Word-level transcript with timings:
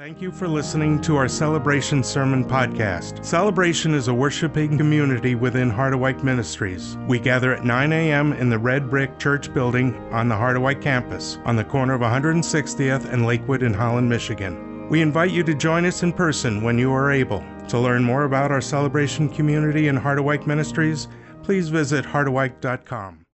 Thank 0.00 0.22
you 0.22 0.32
for 0.32 0.48
listening 0.48 1.02
to 1.02 1.16
our 1.16 1.28
Celebration 1.28 2.02
Sermon 2.02 2.42
Podcast. 2.42 3.22
Celebration 3.22 3.92
is 3.92 4.08
a 4.08 4.14
worshiping 4.14 4.78
community 4.78 5.34
within 5.34 5.70
Harderwyk 5.70 6.22
Ministries. 6.22 6.96
We 7.06 7.18
gather 7.18 7.52
at 7.52 7.66
9 7.66 7.92
a.m. 7.92 8.32
in 8.32 8.48
the 8.48 8.58
Red 8.58 8.88
Brick 8.88 9.18
Church 9.18 9.52
building 9.52 9.94
on 10.10 10.30
the 10.30 10.34
Harderwyk 10.34 10.80
campus, 10.80 11.36
on 11.44 11.54
the 11.54 11.64
corner 11.64 11.92
of 11.92 12.00
160th 12.00 13.12
and 13.12 13.26
Lakewood 13.26 13.62
in 13.62 13.74
Holland, 13.74 14.08
Michigan. 14.08 14.88
We 14.88 15.02
invite 15.02 15.32
you 15.32 15.42
to 15.42 15.54
join 15.54 15.84
us 15.84 16.02
in 16.02 16.14
person 16.14 16.62
when 16.62 16.78
you 16.78 16.90
are 16.94 17.12
able. 17.12 17.44
To 17.68 17.78
learn 17.78 18.02
more 18.02 18.24
about 18.24 18.50
our 18.50 18.62
celebration 18.62 19.28
community 19.28 19.88
and 19.88 19.98
Harderwyk 19.98 20.46
Ministries, 20.46 21.08
please 21.42 21.68
visit 21.68 22.06
harderwyk.com. 22.06 23.26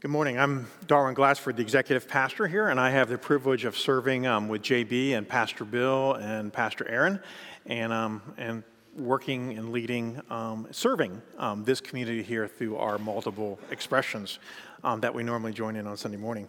Good 0.00 0.12
morning. 0.12 0.38
I'm 0.38 0.68
Darwin 0.86 1.14
Glassford, 1.14 1.56
the 1.56 1.62
executive 1.62 2.06
pastor 2.06 2.46
here, 2.46 2.68
and 2.68 2.78
I 2.78 2.90
have 2.90 3.08
the 3.08 3.18
privilege 3.18 3.64
of 3.64 3.76
serving 3.76 4.28
um, 4.28 4.46
with 4.46 4.62
JB 4.62 5.10
and 5.18 5.28
Pastor 5.28 5.64
Bill 5.64 6.12
and 6.12 6.52
Pastor 6.52 6.88
Aaron, 6.88 7.18
and 7.66 7.92
um, 7.92 8.22
and 8.36 8.62
working 8.96 9.58
and 9.58 9.72
leading, 9.72 10.20
um, 10.30 10.68
serving 10.70 11.20
um, 11.36 11.64
this 11.64 11.80
community 11.80 12.22
here 12.22 12.46
through 12.46 12.76
our 12.76 12.96
multiple 12.98 13.58
expressions 13.72 14.38
um, 14.84 15.00
that 15.00 15.12
we 15.12 15.24
normally 15.24 15.52
join 15.52 15.74
in 15.74 15.88
on 15.88 15.96
Sunday 15.96 16.16
morning. 16.16 16.46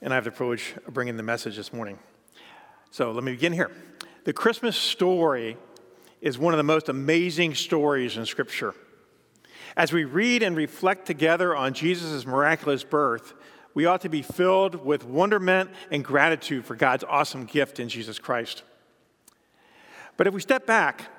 And 0.00 0.10
I 0.10 0.16
have 0.16 0.24
the 0.24 0.30
privilege 0.30 0.72
of 0.86 0.94
bringing 0.94 1.18
the 1.18 1.22
message 1.22 1.56
this 1.56 1.70
morning. 1.70 1.98
So 2.90 3.12
let 3.12 3.24
me 3.24 3.32
begin 3.32 3.52
here. 3.52 3.70
The 4.24 4.32
Christmas 4.32 4.74
story 4.74 5.58
is 6.22 6.38
one 6.38 6.54
of 6.54 6.58
the 6.58 6.64
most 6.64 6.88
amazing 6.88 7.56
stories 7.56 8.16
in 8.16 8.24
Scripture. 8.24 8.74
As 9.76 9.92
we 9.92 10.04
read 10.04 10.42
and 10.42 10.56
reflect 10.56 11.06
together 11.06 11.54
on 11.54 11.74
Jesus' 11.74 12.24
miraculous 12.24 12.84
birth, 12.84 13.34
we 13.74 13.86
ought 13.86 14.02
to 14.02 14.08
be 14.08 14.22
filled 14.22 14.84
with 14.84 15.04
wonderment 15.04 15.70
and 15.90 16.04
gratitude 16.04 16.64
for 16.64 16.76
God's 16.76 17.02
awesome 17.04 17.44
gift 17.44 17.80
in 17.80 17.88
Jesus 17.88 18.18
Christ. 18.20 18.62
But 20.16 20.28
if 20.28 20.34
we 20.34 20.40
step 20.40 20.64
back, 20.64 21.10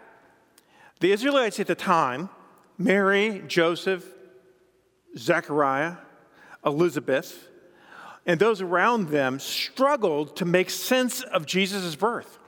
the 1.02 1.12
Israelites 1.12 1.60
at 1.60 1.68
the 1.68 1.76
time, 1.76 2.30
Mary, 2.78 3.44
Joseph, 3.48 4.06
Zechariah, 5.18 5.98
Elizabeth, 6.66 7.50
and 8.26 8.40
those 8.40 8.62
around 8.62 9.10
them 9.10 9.38
struggled 9.40 10.38
to 10.38 10.46
make 10.46 10.70
sense 10.70 11.22
of 11.24 11.46
Jesus' 11.46 11.96
birth. 11.96 12.40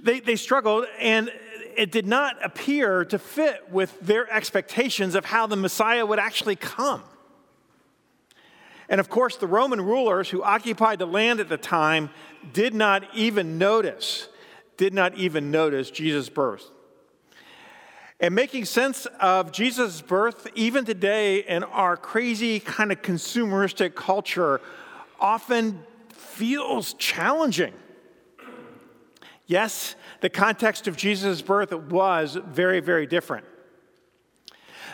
They, 0.00 0.20
they 0.20 0.36
struggled, 0.36 0.86
and 0.98 1.30
it 1.76 1.92
did 1.92 2.06
not 2.06 2.44
appear 2.44 3.04
to 3.06 3.18
fit 3.18 3.70
with 3.70 3.98
their 4.00 4.30
expectations 4.32 5.14
of 5.14 5.24
how 5.24 5.46
the 5.46 5.56
Messiah 5.56 6.04
would 6.04 6.18
actually 6.18 6.56
come. 6.56 7.02
And 8.88 9.00
of 9.00 9.08
course, 9.08 9.36
the 9.36 9.46
Roman 9.46 9.80
rulers 9.80 10.28
who 10.28 10.42
occupied 10.42 10.98
the 10.98 11.06
land 11.06 11.40
at 11.40 11.48
the 11.48 11.56
time 11.56 12.10
did 12.52 12.74
not 12.74 13.04
even 13.14 13.58
notice, 13.58 14.28
did 14.76 14.92
not 14.92 15.16
even 15.16 15.50
notice 15.50 15.90
Jesus' 15.90 16.28
birth. 16.28 16.70
And 18.20 18.34
making 18.34 18.64
sense 18.64 19.06
of 19.20 19.52
Jesus' 19.52 20.00
birth, 20.00 20.46
even 20.54 20.84
today 20.84 21.38
in 21.38 21.64
our 21.64 21.96
crazy 21.96 22.60
kind 22.60 22.92
of 22.92 23.02
consumeristic 23.02 23.94
culture, 23.94 24.60
often 25.18 25.82
feels 26.10 26.94
challenging. 26.94 27.72
Yes, 29.46 29.94
the 30.20 30.30
context 30.30 30.88
of 30.88 30.96
Jesus' 30.96 31.42
birth 31.42 31.72
was 31.72 32.38
very, 32.46 32.80
very 32.80 33.06
different. 33.06 33.46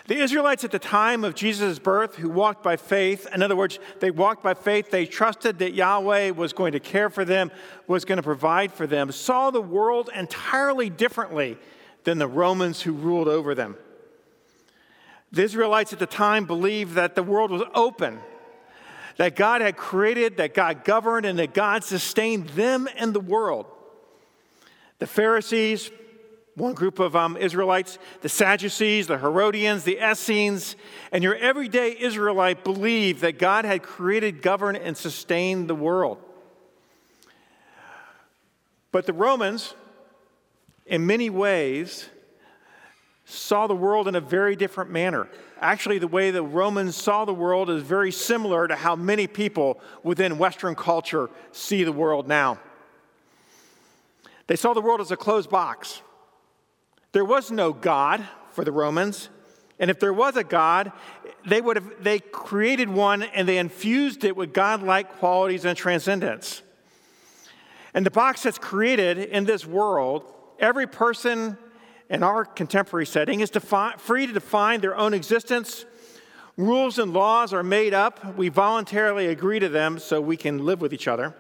The 0.07 0.17
Israelites 0.17 0.65
at 0.65 0.73
the 0.73 0.81
time 0.81 1.23
of 1.23 1.37
Jesus' 1.37 1.79
birth 1.79 2.17
who 2.17 2.29
walked 2.29 2.65
by 2.65 2.77
faith, 2.77 3.29
in 3.33 3.43
other 3.43 3.55
words, 3.55 3.79
they 4.01 4.11
walked 4.11 4.43
by 4.43 4.55
faith, 4.55 4.91
they 4.91 5.07
trusted 5.07 5.61
that 5.61 5.75
Yahweh 5.75 6.31
was 6.31 6.53
going 6.53 6.73
to 6.73 6.81
care 6.81 7.11
for 7.11 7.25
them, 7.25 7.53
was 7.87 8.05
going 8.05 8.17
to 8.17 8.23
provide 8.23 8.73
for 8.73 8.89
them, 8.89 9.13
saw 9.13 9.53
the 9.53 9.61
world 9.61 10.11
entirely 10.13 10.91
differently 10.91 11.59
than 12.03 12.19
the 12.19 12.27
Romans 12.27 12.83
who 12.83 12.93
ruled 12.93 13.29
over 13.29 13.55
them. 13.55 13.77
The 15.31 15.45
Israelites 15.45 15.93
at 15.93 16.01
the 16.01 16.07
time 16.07 16.45
believed 16.45 16.95
that 16.95 17.15
the 17.15 17.23
world 17.23 17.53
was 17.53 17.63
open, 17.73 18.19
that 19.17 19.37
God 19.37 19.61
had 19.61 19.77
created, 19.77 20.39
that 20.39 20.55
God 20.55 20.83
governed, 20.83 21.25
and 21.25 21.39
that 21.39 21.55
God 21.55 21.85
sustained 21.85 22.49
them 22.51 22.89
and 22.97 23.15
the 23.15 23.21
world. 23.21 23.67
The 25.01 25.07
Pharisees, 25.07 25.91
one 26.55 26.75
group 26.75 26.99
of 26.99 27.17
um, 27.17 27.37
Israelites, 27.37 27.99
the 28.21 28.29
Sadducees, 28.29 29.07
the 29.07 29.19
Herodians, 29.19 29.83
the 29.85 29.99
Essenes, 29.99 30.77
and 31.11 31.25
your 31.25 31.35
everyday 31.35 31.97
Israelite 31.99 32.65
believed 32.65 33.23
that 33.23 33.39
God 33.39 33.65
had 33.65 33.83
created, 33.83 34.43
governed, 34.43 34.77
and 34.77 34.97
sustained 34.97 35.69
the 35.69 35.75
world. 35.75 36.19
But 38.93 39.07
the 39.07 39.13
Romans, 39.13 39.75
in 40.85 41.07
many 41.07 41.31
ways, 41.31 42.09
saw 43.25 43.67
the 43.67 43.75
world 43.75 44.07
in 44.07 44.15
a 44.15 44.21
very 44.21 44.55
different 44.55 44.91
manner. 44.91 45.29
Actually, 45.61 45.99
the 45.99 46.09
way 46.09 46.31
the 46.31 46.43
Romans 46.43 46.95
saw 46.95 47.25
the 47.25 47.33
world 47.33 47.71
is 47.71 47.83
very 47.83 48.13
similar 48.13 48.69
to 48.69 48.75
how 48.75 48.97
many 48.97 49.27
people 49.27 49.81
within 50.03 50.37
Western 50.37 50.75
culture 50.75 51.31
see 51.53 51.85
the 51.85 51.93
world 51.93 52.29
now. 52.29 52.59
They 54.51 54.57
saw 54.57 54.75
the 54.75 54.81
world 54.81 55.01
as 55.01 55.13
a 55.13 55.17
closed 55.17 55.49
box. 55.49 56.03
There 57.13 57.25
was 57.25 57.53
no 57.53 57.73
God 57.73 58.27
for 58.51 58.65
the 58.65 58.73
Romans. 58.73 59.29
And 59.79 59.93
if 59.93 60.01
there 60.01 60.13
was 60.13 60.37
a 60.37 60.43
God, 60.43 60.91
they 61.47 61.61
would 61.61 61.77
have 61.77 62.03
they 62.03 62.19
created 62.19 62.89
one 62.89 63.23
and 63.23 63.47
they 63.47 63.59
infused 63.59 64.25
it 64.25 64.35
with 64.35 64.53
God-like 64.53 65.19
qualities 65.21 65.65
and 65.65 65.79
transcendence. 65.79 66.63
And 67.95 68.05
the 68.05 68.11
box 68.11 68.43
that's 68.43 68.59
created 68.59 69.19
in 69.19 69.45
this 69.45 69.65
world, 69.65 70.25
every 70.59 70.89
person 70.89 71.57
in 72.09 72.25
our 72.25 72.45
contemporary 72.45 73.07
setting 73.07 73.39
is 73.39 73.51
defi- 73.51 73.99
free 73.99 74.27
to 74.27 74.33
define 74.33 74.81
their 74.81 74.97
own 74.97 75.15
existence. 75.15 75.85
Rules 76.57 76.99
and 76.99 77.13
laws 77.13 77.53
are 77.53 77.63
made 77.63 77.95
up. 77.95 78.37
We 78.37 78.49
voluntarily 78.49 79.29
agree 79.29 79.61
to 79.61 79.69
them 79.69 80.01
so 80.01 80.21
we 80.21 80.37
can 80.37 80.67
live 80.67 80.81
with 80.81 80.93
each 80.93 81.07
other. 81.07 81.37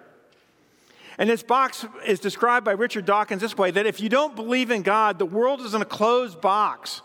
And 1.20 1.28
this 1.28 1.42
box 1.42 1.84
is 2.06 2.18
described 2.18 2.64
by 2.64 2.72
Richard 2.72 3.04
Dawkins 3.04 3.42
this 3.42 3.56
way 3.58 3.70
that 3.72 3.84
if 3.84 4.00
you 4.00 4.08
don't 4.08 4.34
believe 4.34 4.70
in 4.70 4.80
God, 4.80 5.18
the 5.18 5.26
world 5.26 5.60
is 5.60 5.74
in 5.74 5.82
a 5.82 5.84
closed 5.84 6.40
box. 6.40 7.02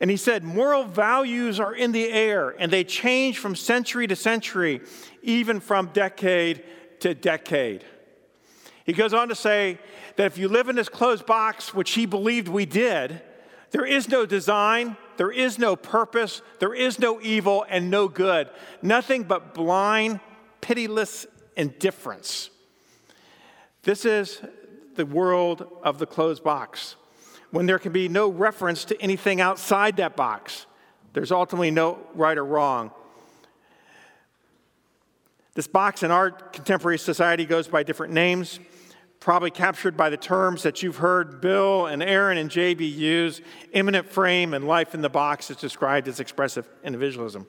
And 0.00 0.10
he 0.10 0.16
said, 0.16 0.42
moral 0.42 0.82
values 0.82 1.60
are 1.60 1.72
in 1.72 1.92
the 1.92 2.10
air 2.10 2.50
and 2.58 2.72
they 2.72 2.82
change 2.82 3.38
from 3.38 3.54
century 3.54 4.08
to 4.08 4.16
century, 4.16 4.80
even 5.22 5.60
from 5.60 5.86
decade 5.92 6.64
to 6.98 7.14
decade. 7.14 7.84
He 8.82 8.92
goes 8.92 9.14
on 9.14 9.28
to 9.28 9.36
say 9.36 9.78
that 10.16 10.26
if 10.26 10.36
you 10.36 10.48
live 10.48 10.68
in 10.68 10.74
this 10.74 10.88
closed 10.88 11.24
box, 11.24 11.72
which 11.72 11.92
he 11.92 12.06
believed 12.06 12.48
we 12.48 12.66
did, 12.66 13.22
there 13.70 13.86
is 13.86 14.08
no 14.08 14.26
design, 14.26 14.96
there 15.16 15.30
is 15.30 15.60
no 15.60 15.76
purpose, 15.76 16.42
there 16.58 16.74
is 16.74 16.98
no 16.98 17.20
evil 17.20 17.64
and 17.68 17.88
no 17.88 18.08
good. 18.08 18.50
Nothing 18.82 19.22
but 19.22 19.54
blind, 19.54 20.18
pitiless 20.60 21.24
indifference. 21.56 22.50
This 23.88 24.04
is 24.04 24.42
the 24.96 25.06
world 25.06 25.66
of 25.82 25.98
the 25.98 26.04
closed 26.04 26.44
box, 26.44 26.96
when 27.52 27.64
there 27.64 27.78
can 27.78 27.90
be 27.90 28.06
no 28.06 28.28
reference 28.28 28.84
to 28.84 29.00
anything 29.00 29.40
outside 29.40 29.96
that 29.96 30.14
box. 30.14 30.66
There's 31.14 31.32
ultimately 31.32 31.70
no 31.70 31.98
right 32.14 32.36
or 32.36 32.44
wrong. 32.44 32.90
This 35.54 35.66
box 35.66 36.02
in 36.02 36.10
our 36.10 36.32
contemporary 36.32 36.98
society 36.98 37.46
goes 37.46 37.66
by 37.66 37.82
different 37.82 38.12
names, 38.12 38.60
probably 39.20 39.50
captured 39.50 39.96
by 39.96 40.10
the 40.10 40.18
terms 40.18 40.64
that 40.64 40.82
you've 40.82 40.98
heard 40.98 41.40
Bill 41.40 41.86
and 41.86 42.02
Aaron 42.02 42.36
and 42.36 42.50
JB 42.50 42.94
use. 42.94 43.40
Immanent 43.72 44.06
frame 44.06 44.52
and 44.52 44.68
life 44.68 44.94
in 44.94 45.00
the 45.00 45.08
box 45.08 45.50
is 45.50 45.56
described 45.56 46.08
as 46.08 46.20
expressive 46.20 46.68
individualism. 46.84 47.46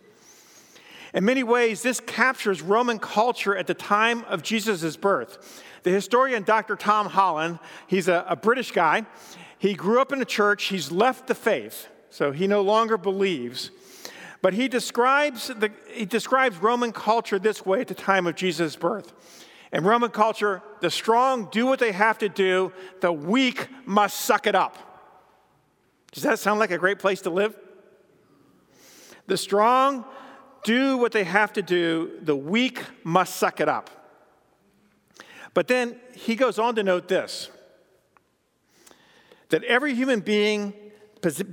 In 1.13 1.25
many 1.25 1.43
ways, 1.43 1.81
this 1.81 1.99
captures 1.99 2.61
Roman 2.61 2.97
culture 2.97 3.57
at 3.57 3.67
the 3.67 3.73
time 3.73 4.23
of 4.29 4.41
Jesus' 4.41 4.95
birth. 4.95 5.63
The 5.83 5.91
historian 5.91 6.43
Dr. 6.43 6.75
Tom 6.75 7.07
Holland, 7.07 7.59
he's 7.87 8.07
a, 8.07 8.25
a 8.27 8.35
British 8.35 8.71
guy. 8.71 9.05
He 9.57 9.73
grew 9.73 9.99
up 9.99 10.11
in 10.11 10.21
a 10.21 10.25
church, 10.25 10.65
he's 10.65 10.91
left 10.91 11.27
the 11.27 11.35
faith, 11.35 11.87
so 12.09 12.31
he 12.31 12.47
no 12.47 12.61
longer 12.61 12.97
believes. 12.97 13.71
But 14.41 14.53
he 14.53 14.67
describes, 14.67 15.47
the, 15.47 15.71
he 15.91 16.05
describes 16.05 16.57
Roman 16.57 16.91
culture 16.91 17.39
this 17.39 17.65
way 17.65 17.81
at 17.81 17.87
the 17.87 17.95
time 17.95 18.25
of 18.25 18.35
Jesus' 18.35 18.75
birth. 18.75 19.13
In 19.71 19.83
Roman 19.83 20.09
culture, 20.09 20.61
the 20.81 20.89
strong 20.89 21.49
do 21.51 21.65
what 21.65 21.79
they 21.79 21.91
have 21.91 22.17
to 22.19 22.29
do, 22.29 22.71
the 23.01 23.11
weak 23.11 23.67
must 23.85 24.21
suck 24.21 24.47
it 24.47 24.55
up. 24.55 24.77
Does 26.11 26.23
that 26.23 26.39
sound 26.39 26.59
like 26.59 26.71
a 26.71 26.77
great 26.77 26.99
place 26.99 27.21
to 27.21 27.29
live? 27.29 27.55
The 29.27 29.37
strong 29.37 30.05
do 30.63 30.97
what 30.97 31.11
they 31.11 31.23
have 31.23 31.53
to 31.53 31.61
do, 31.61 32.11
the 32.21 32.35
weak 32.35 32.83
must 33.03 33.35
suck 33.35 33.59
it 33.61 33.69
up. 33.69 33.98
But 35.53 35.67
then 35.67 35.99
he 36.13 36.35
goes 36.35 36.59
on 36.59 36.75
to 36.75 36.83
note 36.83 37.07
this 37.07 37.49
that 39.49 39.63
every 39.63 39.95
human 39.95 40.19
being 40.19 40.73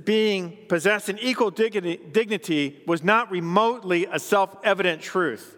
being 0.05 0.57
possessed 0.69 1.09
in 1.09 1.19
equal 1.19 1.51
dignity, 1.51 1.99
dignity 2.11 2.81
was 2.87 3.03
not 3.03 3.29
remotely 3.31 4.05
a 4.05 4.19
self 4.19 4.55
evident 4.63 5.01
truth. 5.01 5.55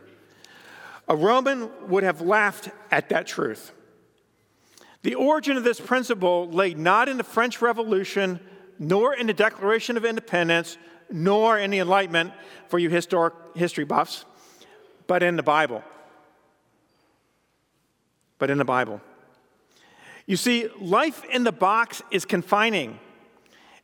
A 1.07 1.15
Roman 1.15 1.69
would 1.88 2.03
have 2.03 2.21
laughed 2.21 2.69
at 2.91 3.09
that 3.09 3.27
truth. 3.27 3.71
The 5.01 5.15
origin 5.15 5.57
of 5.57 5.63
this 5.63 5.80
principle 5.80 6.50
lay 6.50 6.74
not 6.74 7.07
in 7.07 7.18
the 7.18 7.24
French 7.24 7.62
Revolution, 7.62 8.39
nor 8.77 9.13
in 9.13 9.27
the 9.27 9.33
Declaration 9.33 9.97
of 9.97 10.06
Independence, 10.06 10.77
nor 11.09 11.57
in 11.57 11.71
the 11.71 11.80
Enlightenment 11.80 12.33
for 12.68 12.80
you 12.80 12.89
historic 12.89 13.33
history 13.56 13.86
buffs, 13.86 14.25
but 15.07 15.24
in 15.24 15.36
the 15.36 15.44
Bible. 15.44 15.83
But 18.39 18.50
in 18.50 18.57
the 18.57 18.65
Bible. 18.65 19.01
You 20.25 20.38
see, 20.38 20.68
life 20.80 21.24
in 21.25 21.44
the 21.44 21.51
box 21.51 22.01
is 22.12 22.25
confining. 22.25 23.00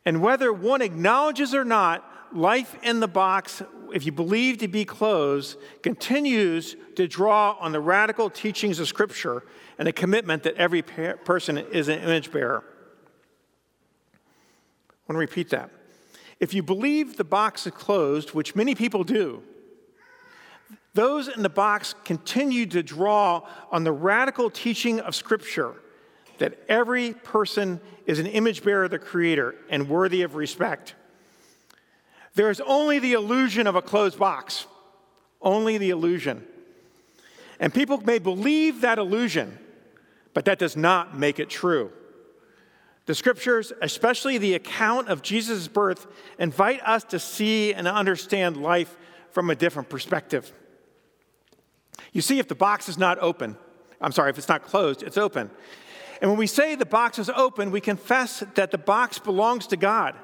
And 0.04 0.20
whether 0.22 0.52
one 0.52 0.82
acknowledges 0.82 1.54
or 1.54 1.64
not, 1.64 2.04
life 2.32 2.76
in 2.82 3.00
the 3.00 3.08
box, 3.08 3.62
if 3.92 4.06
you 4.06 4.12
believe 4.12 4.58
to 4.58 4.68
be 4.68 4.84
closed, 4.84 5.58
continues 5.82 6.76
to 6.96 7.08
draw 7.08 7.56
on 7.60 7.72
the 7.72 7.80
radical 7.80 8.30
teachings 8.30 8.78
of 8.78 8.88
Scripture 8.88 9.42
and 9.78 9.86
the 9.88 9.92
commitment 9.92 10.42
that 10.44 10.54
every 10.54 10.82
person 10.82 11.58
is 11.58 11.88
an 11.88 11.98
image 12.00 12.32
bearer. 12.32 12.64
I 14.12 15.12
want 15.12 15.16
to 15.16 15.18
repeat 15.18 15.50
that. 15.50 15.70
If 16.38 16.52
you 16.54 16.62
believe 16.62 17.16
the 17.16 17.24
box 17.24 17.66
is 17.66 17.72
closed, 17.72 18.32
which 18.32 18.54
many 18.54 18.74
people 18.74 19.04
do, 19.04 19.42
those 20.94 21.28
in 21.28 21.42
the 21.42 21.50
box 21.50 21.94
continue 22.04 22.66
to 22.66 22.82
draw 22.82 23.46
on 23.70 23.84
the 23.84 23.92
radical 23.92 24.48
teaching 24.48 24.98
of 25.00 25.14
Scripture 25.14 25.74
that 26.38 26.58
every 26.68 27.12
person 27.12 27.80
is 28.06 28.18
an 28.18 28.26
image 28.26 28.62
bearer 28.64 28.84
of 28.84 28.90
the 28.90 28.98
Creator 28.98 29.54
and 29.68 29.88
worthy 29.88 30.22
of 30.22 30.34
respect. 30.34 30.94
There 32.34 32.50
is 32.50 32.60
only 32.60 32.98
the 32.98 33.14
illusion 33.14 33.66
of 33.66 33.76
a 33.76 33.82
closed 33.82 34.18
box, 34.18 34.66
only 35.40 35.78
the 35.78 35.90
illusion. 35.90 36.46
And 37.58 37.72
people 37.72 37.98
may 37.98 38.18
believe 38.18 38.82
that 38.82 38.98
illusion, 38.98 39.58
but 40.34 40.44
that 40.44 40.58
does 40.58 40.76
not 40.76 41.18
make 41.18 41.38
it 41.38 41.48
true. 41.48 41.90
The 43.06 43.14
scriptures, 43.14 43.72
especially 43.80 44.36
the 44.36 44.54
account 44.54 45.08
of 45.08 45.22
Jesus' 45.22 45.68
birth, 45.68 46.06
invite 46.38 46.82
us 46.82 47.04
to 47.04 47.18
see 47.18 47.72
and 47.72 47.86
understand 47.86 48.56
life 48.56 48.96
from 49.32 49.50
a 49.50 49.54
different 49.54 49.88
perspective. 49.88 50.52
You 52.12 52.22
see, 52.22 52.38
if 52.38 52.48
the 52.48 52.54
box 52.54 52.88
is 52.88 52.98
not 52.98 53.18
open, 53.20 53.56
I'm 54.00 54.12
sorry, 54.12 54.30
if 54.30 54.38
it's 54.38 54.48
not 54.48 54.62
closed, 54.62 55.02
it's 55.02 55.18
open. 55.18 55.50
And 56.20 56.30
when 56.30 56.38
we 56.38 56.46
say 56.46 56.74
the 56.74 56.86
box 56.86 57.18
is 57.18 57.30
open, 57.30 57.70
we 57.70 57.80
confess 57.80 58.42
that 58.54 58.70
the 58.70 58.78
box 58.78 59.18
belongs 59.18 59.66
to 59.68 59.76
God 59.76 60.14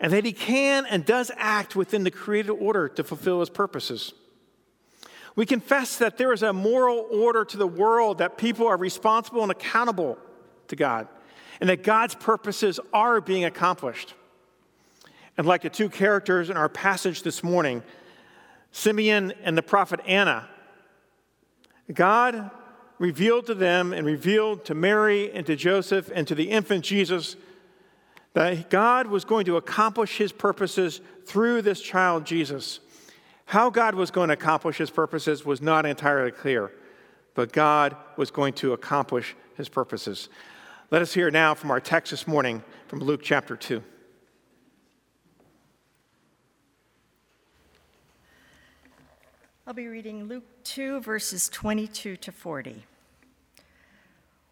and 0.00 0.12
that 0.12 0.24
He 0.24 0.32
can 0.32 0.86
and 0.86 1.04
does 1.04 1.30
act 1.36 1.76
within 1.76 2.04
the 2.04 2.10
created 2.10 2.50
order 2.50 2.88
to 2.88 3.04
fulfill 3.04 3.40
His 3.40 3.50
purposes. 3.50 4.14
We 5.34 5.44
confess 5.44 5.98
that 5.98 6.16
there 6.16 6.32
is 6.32 6.42
a 6.42 6.52
moral 6.52 7.06
order 7.10 7.44
to 7.44 7.56
the 7.58 7.66
world, 7.66 8.18
that 8.18 8.38
people 8.38 8.66
are 8.66 8.76
responsible 8.76 9.42
and 9.42 9.52
accountable 9.52 10.18
to 10.68 10.76
God, 10.76 11.08
and 11.60 11.68
that 11.68 11.82
God's 11.82 12.14
purposes 12.14 12.80
are 12.92 13.20
being 13.20 13.44
accomplished. 13.44 14.14
And 15.36 15.46
like 15.46 15.62
the 15.62 15.70
two 15.70 15.88
characters 15.88 16.50
in 16.50 16.56
our 16.56 16.68
passage 16.68 17.22
this 17.22 17.42
morning, 17.42 17.82
Simeon 18.72 19.32
and 19.42 19.56
the 19.56 19.62
prophet 19.62 20.00
Anna, 20.06 20.48
God 21.92 22.50
revealed 22.98 23.46
to 23.46 23.54
them 23.54 23.92
and 23.92 24.06
revealed 24.06 24.64
to 24.64 24.74
Mary 24.74 25.30
and 25.32 25.46
to 25.46 25.56
Joseph 25.56 26.10
and 26.14 26.26
to 26.28 26.34
the 26.34 26.50
infant 26.50 26.84
Jesus 26.84 27.36
that 28.32 28.68
God 28.68 29.06
was 29.06 29.24
going 29.24 29.46
to 29.46 29.56
accomplish 29.56 30.18
his 30.18 30.32
purposes 30.32 31.00
through 31.24 31.62
this 31.62 31.80
child 31.80 32.26
Jesus. 32.26 32.80
How 33.46 33.70
God 33.70 33.94
was 33.94 34.10
going 34.10 34.28
to 34.28 34.34
accomplish 34.34 34.76
his 34.76 34.90
purposes 34.90 35.44
was 35.44 35.62
not 35.62 35.86
entirely 35.86 36.32
clear, 36.32 36.70
but 37.34 37.52
God 37.52 37.96
was 38.16 38.30
going 38.30 38.54
to 38.54 38.72
accomplish 38.72 39.34
his 39.56 39.68
purposes. 39.68 40.28
Let 40.90 41.02
us 41.02 41.14
hear 41.14 41.30
now 41.30 41.54
from 41.54 41.70
our 41.70 41.80
text 41.80 42.10
this 42.10 42.26
morning 42.26 42.62
from 42.88 43.00
Luke 43.00 43.22
chapter 43.22 43.56
2. 43.56 43.82
I'll 49.68 49.74
be 49.74 49.88
reading 49.88 50.28
Luke 50.28 50.44
2, 50.62 51.00
verses 51.00 51.48
22 51.48 52.14
to 52.18 52.30
40. 52.30 52.84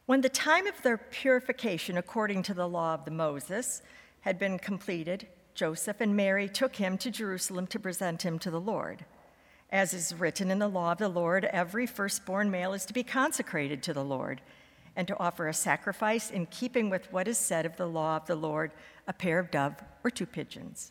When 0.07 0.23
the 0.23 0.29
time 0.29 0.67
of 0.67 0.83
their 0.83 0.97
purification 0.97 1.97
according 1.97 2.43
to 2.43 2.55
the 2.55 2.69
law 2.69 2.95
of 2.95 3.05
the 3.05 3.13
Moses 3.13 3.81
had 4.23 4.41
been 4.41 4.59
completed, 4.59 5.29
Joseph 5.55 6.01
and 6.01 6.17
Mary 6.17 6.49
took 6.49 6.75
him 6.75 6.99
to 6.99 7.13
Jerusalem 7.13 7.69
to 7.69 7.79
present 7.79 8.23
him 8.23 8.41
to 8.41 8.51
the 8.51 8.61
Lord. 8.61 9.05
As 9.71 9.95
is 9.95 10.13
written 10.19 10.51
in 10.51 10.59
the 10.59 10.67
law 10.67 10.91
of 10.91 10.99
the 10.99 11.09
Lord, 11.09 11.45
every 11.45 11.87
firstborn 11.87 12.51
male 12.51 12.73
is 12.73 12.85
to 12.87 12.93
be 12.93 13.05
consecrated 13.05 13.85
to 13.85 13.93
the 13.93 14.03
Lord 14.03 14.41
and 14.97 15.07
to 15.07 15.19
offer 15.21 15.47
a 15.47 15.55
sacrifice 15.55 16.29
in 16.33 16.47
keeping 16.47 16.91
with 16.91 17.13
what 17.13 17.29
is 17.29 17.39
said 17.39 17.67
of 17.67 17.77
the 17.77 17.87
law 17.87 18.17
of 18.17 18.27
the 18.27 18.35
Lord, 18.35 18.73
a 19.07 19.13
pair 19.13 19.39
of 19.39 19.53
dove 19.53 19.77
or 20.03 20.11
two 20.11 20.27
pigeons. 20.27 20.91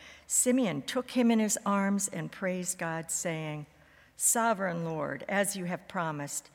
Simeon 0.33 0.81
took 0.83 1.11
him 1.11 1.29
in 1.29 1.39
his 1.39 1.59
arms 1.65 2.07
and 2.07 2.31
praised 2.31 2.77
God, 2.77 3.11
saying, 3.11 3.65
Sovereign 4.15 4.85
Lord, 4.85 5.25
as 5.27 5.57
you 5.57 5.65
have 5.65 5.89
promised, 5.89 6.49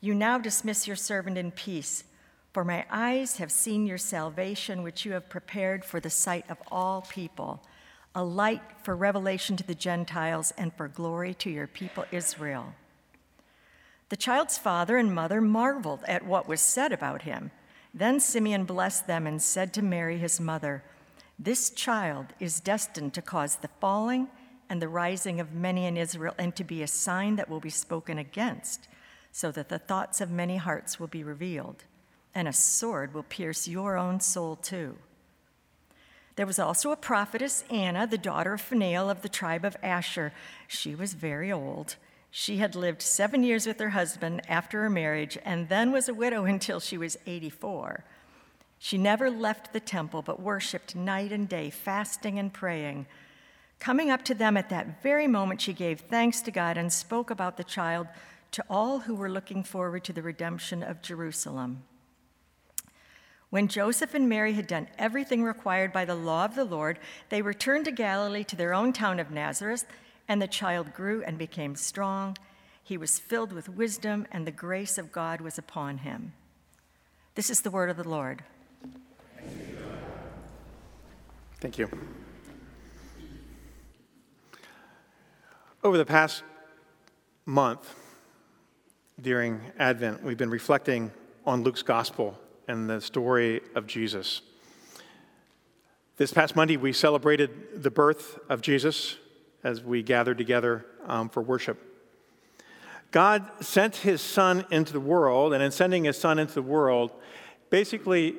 you 0.00 0.14
now 0.14 0.38
dismiss 0.38 0.86
your 0.86 0.96
servant 0.96 1.36
in 1.36 1.50
peace, 1.50 2.04
for 2.54 2.64
my 2.64 2.86
eyes 2.90 3.36
have 3.36 3.52
seen 3.52 3.86
your 3.86 3.98
salvation, 3.98 4.82
which 4.82 5.04
you 5.04 5.12
have 5.12 5.28
prepared 5.28 5.84
for 5.84 6.00
the 6.00 6.08
sight 6.08 6.46
of 6.48 6.56
all 6.72 7.02
people, 7.02 7.62
a 8.14 8.24
light 8.24 8.62
for 8.82 8.96
revelation 8.96 9.58
to 9.58 9.66
the 9.66 9.74
Gentiles 9.74 10.54
and 10.56 10.72
for 10.72 10.88
glory 10.88 11.34
to 11.34 11.50
your 11.50 11.66
people 11.66 12.06
Israel. 12.10 12.72
The 14.08 14.16
child's 14.16 14.56
father 14.56 14.96
and 14.96 15.14
mother 15.14 15.42
marveled 15.42 16.00
at 16.08 16.24
what 16.24 16.48
was 16.48 16.62
said 16.62 16.92
about 16.92 17.22
him. 17.22 17.50
Then 17.92 18.20
Simeon 18.20 18.64
blessed 18.64 19.06
them 19.06 19.26
and 19.26 19.42
said 19.42 19.74
to 19.74 19.82
Mary, 19.82 20.16
his 20.16 20.40
mother, 20.40 20.82
this 21.38 21.70
child 21.70 22.26
is 22.40 22.60
destined 22.60 23.14
to 23.14 23.22
cause 23.22 23.56
the 23.56 23.70
falling 23.80 24.28
and 24.68 24.82
the 24.82 24.88
rising 24.88 25.40
of 25.40 25.52
many 25.52 25.86
in 25.86 25.96
Israel 25.96 26.34
and 26.38 26.54
to 26.56 26.64
be 26.64 26.82
a 26.82 26.88
sign 26.88 27.36
that 27.36 27.48
will 27.48 27.60
be 27.60 27.70
spoken 27.70 28.18
against, 28.18 28.88
so 29.30 29.50
that 29.52 29.68
the 29.68 29.78
thoughts 29.78 30.20
of 30.20 30.30
many 30.30 30.56
hearts 30.56 30.98
will 30.98 31.06
be 31.06 31.22
revealed, 31.22 31.84
and 32.34 32.48
a 32.48 32.52
sword 32.52 33.14
will 33.14 33.22
pierce 33.22 33.68
your 33.68 33.96
own 33.96 34.20
soul 34.20 34.56
too. 34.56 34.96
There 36.36 36.46
was 36.46 36.58
also 36.58 36.92
a 36.92 36.96
prophetess, 36.96 37.64
Anna, 37.70 38.06
the 38.06 38.18
daughter 38.18 38.52
of 38.52 38.60
Phanuel 38.60 39.10
of 39.10 39.22
the 39.22 39.28
tribe 39.28 39.64
of 39.64 39.76
Asher. 39.82 40.32
She 40.68 40.94
was 40.94 41.14
very 41.14 41.50
old. 41.50 41.96
She 42.30 42.58
had 42.58 42.76
lived 42.76 43.02
seven 43.02 43.42
years 43.42 43.66
with 43.66 43.80
her 43.80 43.90
husband 43.90 44.42
after 44.48 44.82
her 44.82 44.90
marriage 44.90 45.38
and 45.44 45.68
then 45.68 45.90
was 45.90 46.08
a 46.08 46.14
widow 46.14 46.44
until 46.54 46.78
she 46.78 46.98
was 46.98 47.16
84. 47.26 48.04
She 48.78 48.98
never 48.98 49.30
left 49.30 49.72
the 49.72 49.80
temple, 49.80 50.22
but 50.22 50.40
worshiped 50.40 50.94
night 50.94 51.32
and 51.32 51.48
day, 51.48 51.70
fasting 51.70 52.38
and 52.38 52.52
praying. 52.52 53.06
Coming 53.80 54.10
up 54.10 54.24
to 54.24 54.34
them 54.34 54.56
at 54.56 54.70
that 54.70 55.02
very 55.02 55.26
moment, 55.26 55.60
she 55.60 55.72
gave 55.72 56.00
thanks 56.00 56.40
to 56.42 56.50
God 56.50 56.76
and 56.76 56.92
spoke 56.92 57.30
about 57.30 57.56
the 57.56 57.64
child 57.64 58.06
to 58.52 58.64
all 58.70 59.00
who 59.00 59.14
were 59.14 59.30
looking 59.30 59.62
forward 59.62 60.04
to 60.04 60.12
the 60.12 60.22
redemption 60.22 60.82
of 60.82 61.02
Jerusalem. 61.02 61.82
When 63.50 63.68
Joseph 63.68 64.14
and 64.14 64.28
Mary 64.28 64.52
had 64.54 64.66
done 64.66 64.88
everything 64.98 65.42
required 65.42 65.92
by 65.92 66.04
the 66.04 66.14
law 66.14 66.44
of 66.44 66.54
the 66.54 66.64
Lord, 66.64 66.98
they 67.30 67.40
returned 67.40 67.86
to 67.86 67.92
Galilee 67.92 68.44
to 68.44 68.56
their 68.56 68.74
own 68.74 68.92
town 68.92 69.18
of 69.18 69.30
Nazareth, 69.30 69.86
and 70.28 70.40
the 70.40 70.46
child 70.46 70.92
grew 70.92 71.22
and 71.22 71.38
became 71.38 71.74
strong. 71.74 72.36
He 72.82 72.98
was 72.98 73.18
filled 73.18 73.52
with 73.52 73.68
wisdom, 73.68 74.26
and 74.30 74.46
the 74.46 74.50
grace 74.50 74.98
of 74.98 75.12
God 75.12 75.40
was 75.40 75.56
upon 75.56 75.98
him. 75.98 76.32
This 77.36 77.48
is 77.48 77.62
the 77.62 77.70
word 77.70 77.88
of 77.88 77.96
the 77.96 78.08
Lord. 78.08 78.44
Thank 81.60 81.78
you. 81.78 81.90
Over 85.82 85.96
the 85.96 86.04
past 86.04 86.42
month, 87.46 87.94
during 89.20 89.60
Advent, 89.78 90.22
we've 90.22 90.36
been 90.36 90.50
reflecting 90.50 91.10
on 91.44 91.62
Luke's 91.62 91.82
gospel 91.82 92.38
and 92.68 92.88
the 92.88 93.00
story 93.00 93.60
of 93.74 93.86
Jesus. 93.86 94.42
This 96.16 96.32
past 96.32 96.54
Monday, 96.54 96.76
we 96.76 96.92
celebrated 96.92 97.82
the 97.82 97.90
birth 97.90 98.38
of 98.48 98.60
Jesus 98.60 99.16
as 99.64 99.82
we 99.82 100.02
gathered 100.02 100.38
together 100.38 100.84
um, 101.06 101.28
for 101.28 101.42
worship. 101.42 101.80
God 103.10 103.50
sent 103.60 103.96
his 103.96 104.20
son 104.20 104.64
into 104.70 104.92
the 104.92 105.00
world, 105.00 105.52
and 105.52 105.62
in 105.62 105.70
sending 105.70 106.04
his 106.04 106.18
son 106.18 106.38
into 106.38 106.54
the 106.54 106.62
world, 106.62 107.12
basically, 107.70 108.36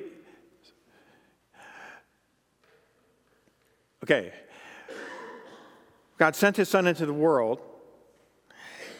okay, 4.04 4.32
God 6.18 6.36
sent 6.36 6.56
his 6.56 6.68
son 6.68 6.86
into 6.86 7.06
the 7.06 7.12
world, 7.12 7.60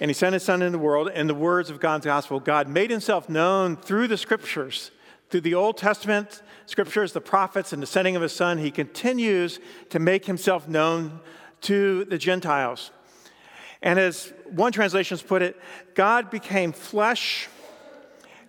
and 0.00 0.08
he 0.08 0.14
sent 0.14 0.32
his 0.32 0.42
son 0.42 0.62
into 0.62 0.78
the 0.78 0.82
world, 0.82 1.10
and 1.14 1.28
the 1.28 1.34
words 1.34 1.68
of 1.68 1.80
God's 1.80 2.06
gospel, 2.06 2.40
God 2.40 2.68
made 2.68 2.90
himself 2.90 3.28
known 3.28 3.76
through 3.76 4.08
the 4.08 4.16
scriptures, 4.16 4.90
through 5.28 5.42
the 5.42 5.54
Old 5.54 5.76
Testament 5.76 6.42
scriptures, 6.66 7.12
the 7.12 7.20
prophets, 7.20 7.72
and 7.72 7.82
the 7.82 7.86
sending 7.86 8.16
of 8.16 8.22
his 8.22 8.32
son. 8.32 8.58
He 8.58 8.70
continues 8.70 9.58
to 9.90 9.98
make 9.98 10.24
himself 10.24 10.68
known 10.68 11.20
to 11.62 12.04
the 12.06 12.16
Gentiles. 12.16 12.90
And 13.82 13.98
as 13.98 14.32
one 14.46 14.72
translation 14.72 15.16
has 15.16 15.22
put 15.22 15.42
it, 15.42 15.56
God 15.94 16.30
became 16.30 16.72
flesh 16.72 17.48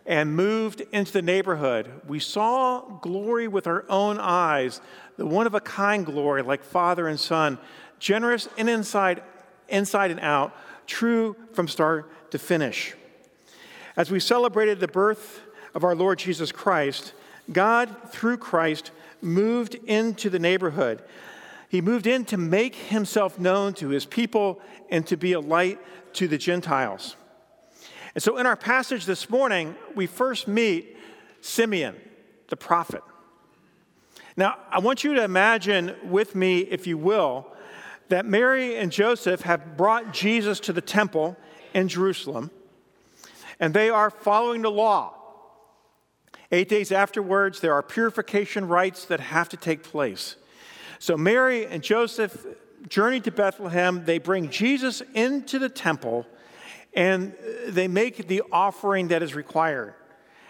and 0.05 0.36
moved 0.36 0.81
into 0.91 1.12
the 1.12 1.22
neighborhood. 1.22 1.89
We 2.08 2.20
saw 2.20 2.81
glory 3.01 3.48
with 3.48 3.67
our 3.67 3.86
own 3.89 4.17
eyes, 4.20 4.81
the 5.17 5.25
one 5.25 5.48
of 5.48 5.53
a 5.53 5.60
kind 5.60 6.05
glory, 6.05 6.41
like 6.41 6.63
Father 6.63 7.08
and 7.08 7.20
Son, 7.20 7.58
generous 8.00 8.48
and 8.58 8.70
inside, 8.70 9.22
inside 9.70 10.12
and 10.12 10.20
out, 10.20 10.55
true 10.88 11.36
from 11.53 11.67
start 11.67 12.12
to 12.31 12.39
finish. 12.39 12.96
As 13.96 14.10
we 14.10 14.20
celebrated 14.20 14.79
the 14.79 14.88
birth 14.88 15.41
of 15.75 15.84
our 15.84 15.96
Lord 15.96 16.20
Jesus 16.20 16.51
Christ, 16.51 17.13
God, 17.51 17.96
through 18.10 18.38
Christ, 18.38 18.91
moved 19.22 19.75
into 19.86 20.29
the 20.29 20.39
neighborhood. 20.39 21.03
He 21.70 21.81
moved 21.81 22.08
in 22.08 22.25
to 22.25 22.38
make 22.38 22.75
himself 22.75 23.39
known 23.39 23.74
to 23.75 23.89
his 23.89 24.05
people 24.05 24.62
and 24.89 25.05
to 25.08 25.15
be 25.15 25.34
a 25.34 25.39
light 25.39 25.79
to 26.13 26.27
the 26.27 26.38
Gentiles. 26.38 27.15
And 28.13 28.23
so 28.23 28.37
in 28.37 28.45
our 28.45 28.55
passage 28.55 29.05
this 29.05 29.29
morning, 29.29 29.75
we 29.95 30.07
first 30.07 30.47
meet 30.47 30.97
Simeon, 31.41 31.95
the 32.49 32.57
prophet. 32.57 33.03
Now, 34.35 34.57
I 34.69 34.79
want 34.79 35.03
you 35.03 35.13
to 35.15 35.23
imagine 35.23 35.95
with 36.03 36.35
me, 36.35 36.59
if 36.59 36.87
you 36.87 36.97
will, 36.97 37.47
that 38.09 38.25
Mary 38.25 38.75
and 38.75 38.91
Joseph 38.91 39.41
have 39.41 39.77
brought 39.77 40.13
Jesus 40.13 40.59
to 40.61 40.73
the 40.73 40.81
temple 40.81 41.37
in 41.73 41.87
Jerusalem, 41.87 42.51
and 43.59 43.73
they 43.73 43.89
are 43.89 44.09
following 44.09 44.61
the 44.61 44.71
law. 44.71 45.13
Eight 46.51 46.67
days 46.67 46.91
afterwards, 46.91 47.61
there 47.61 47.73
are 47.73 47.83
purification 47.83 48.67
rites 48.67 49.05
that 49.05 49.21
have 49.21 49.47
to 49.49 49.57
take 49.57 49.83
place. 49.83 50.35
So 50.99 51.15
Mary 51.15 51.65
and 51.65 51.81
Joseph 51.81 52.45
journey 52.87 53.19
to 53.21 53.31
Bethlehem. 53.31 54.05
They 54.05 54.17
bring 54.17 54.49
Jesus 54.49 55.01
into 55.13 55.59
the 55.59 55.69
temple 55.69 56.25
and 56.93 57.33
they 57.67 57.88
make 57.88 58.27
the 58.27 58.43
offering 58.51 59.10
that 59.10 59.24
is 59.24 59.33
required. 59.33 59.93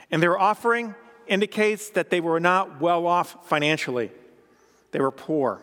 And 0.09 0.21
their 0.21 0.37
offering 0.39 0.95
indicates 1.27 1.89
that 1.91 2.09
they 2.09 2.19
were 2.19 2.39
not 2.39 2.81
well 2.81 3.07
off 3.07 3.47
financially, 3.47 4.11
they 4.91 4.99
were 4.99 5.11
poor. 5.11 5.61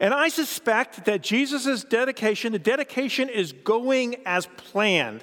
And 0.00 0.14
I 0.14 0.28
suspect 0.28 1.04
that 1.04 1.20
Jesus' 1.22 1.84
dedication, 1.84 2.52
the 2.52 2.58
dedication 2.58 3.28
is 3.28 3.52
going 3.52 4.16
as 4.24 4.46
planned, 4.56 5.22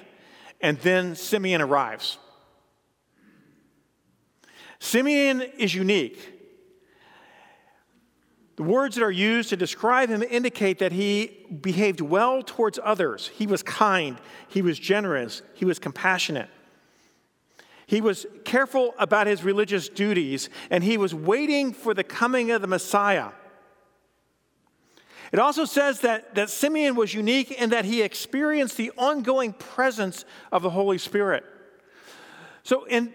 and 0.60 0.78
then 0.78 1.16
Simeon 1.16 1.60
arrives. 1.60 2.18
Simeon 4.78 5.42
is 5.58 5.74
unique. 5.74 6.37
The 8.58 8.64
words 8.64 8.96
that 8.96 9.04
are 9.04 9.10
used 9.12 9.50
to 9.50 9.56
describe 9.56 10.08
him 10.08 10.20
indicate 10.20 10.80
that 10.80 10.90
he 10.90 11.46
behaved 11.60 12.00
well 12.00 12.42
towards 12.42 12.80
others. 12.82 13.28
He 13.28 13.46
was 13.46 13.62
kind, 13.62 14.18
he 14.48 14.62
was 14.62 14.80
generous, 14.80 15.42
he 15.54 15.64
was 15.64 15.78
compassionate. 15.78 16.50
He 17.86 18.00
was 18.00 18.26
careful 18.44 18.96
about 18.98 19.28
his 19.28 19.44
religious 19.44 19.88
duties, 19.88 20.50
and 20.70 20.82
he 20.82 20.96
was 20.96 21.14
waiting 21.14 21.72
for 21.72 21.94
the 21.94 22.02
coming 22.02 22.50
of 22.50 22.60
the 22.60 22.66
Messiah. 22.66 23.28
It 25.30 25.38
also 25.38 25.64
says 25.64 26.00
that, 26.00 26.34
that 26.34 26.50
Simeon 26.50 26.96
was 26.96 27.14
unique 27.14 27.52
in 27.52 27.70
that 27.70 27.84
he 27.84 28.02
experienced 28.02 28.76
the 28.76 28.90
ongoing 28.98 29.52
presence 29.52 30.24
of 30.50 30.64
the 30.64 30.70
Holy 30.70 30.98
Spirit. 30.98 31.44
So, 32.64 32.86
in 32.86 33.14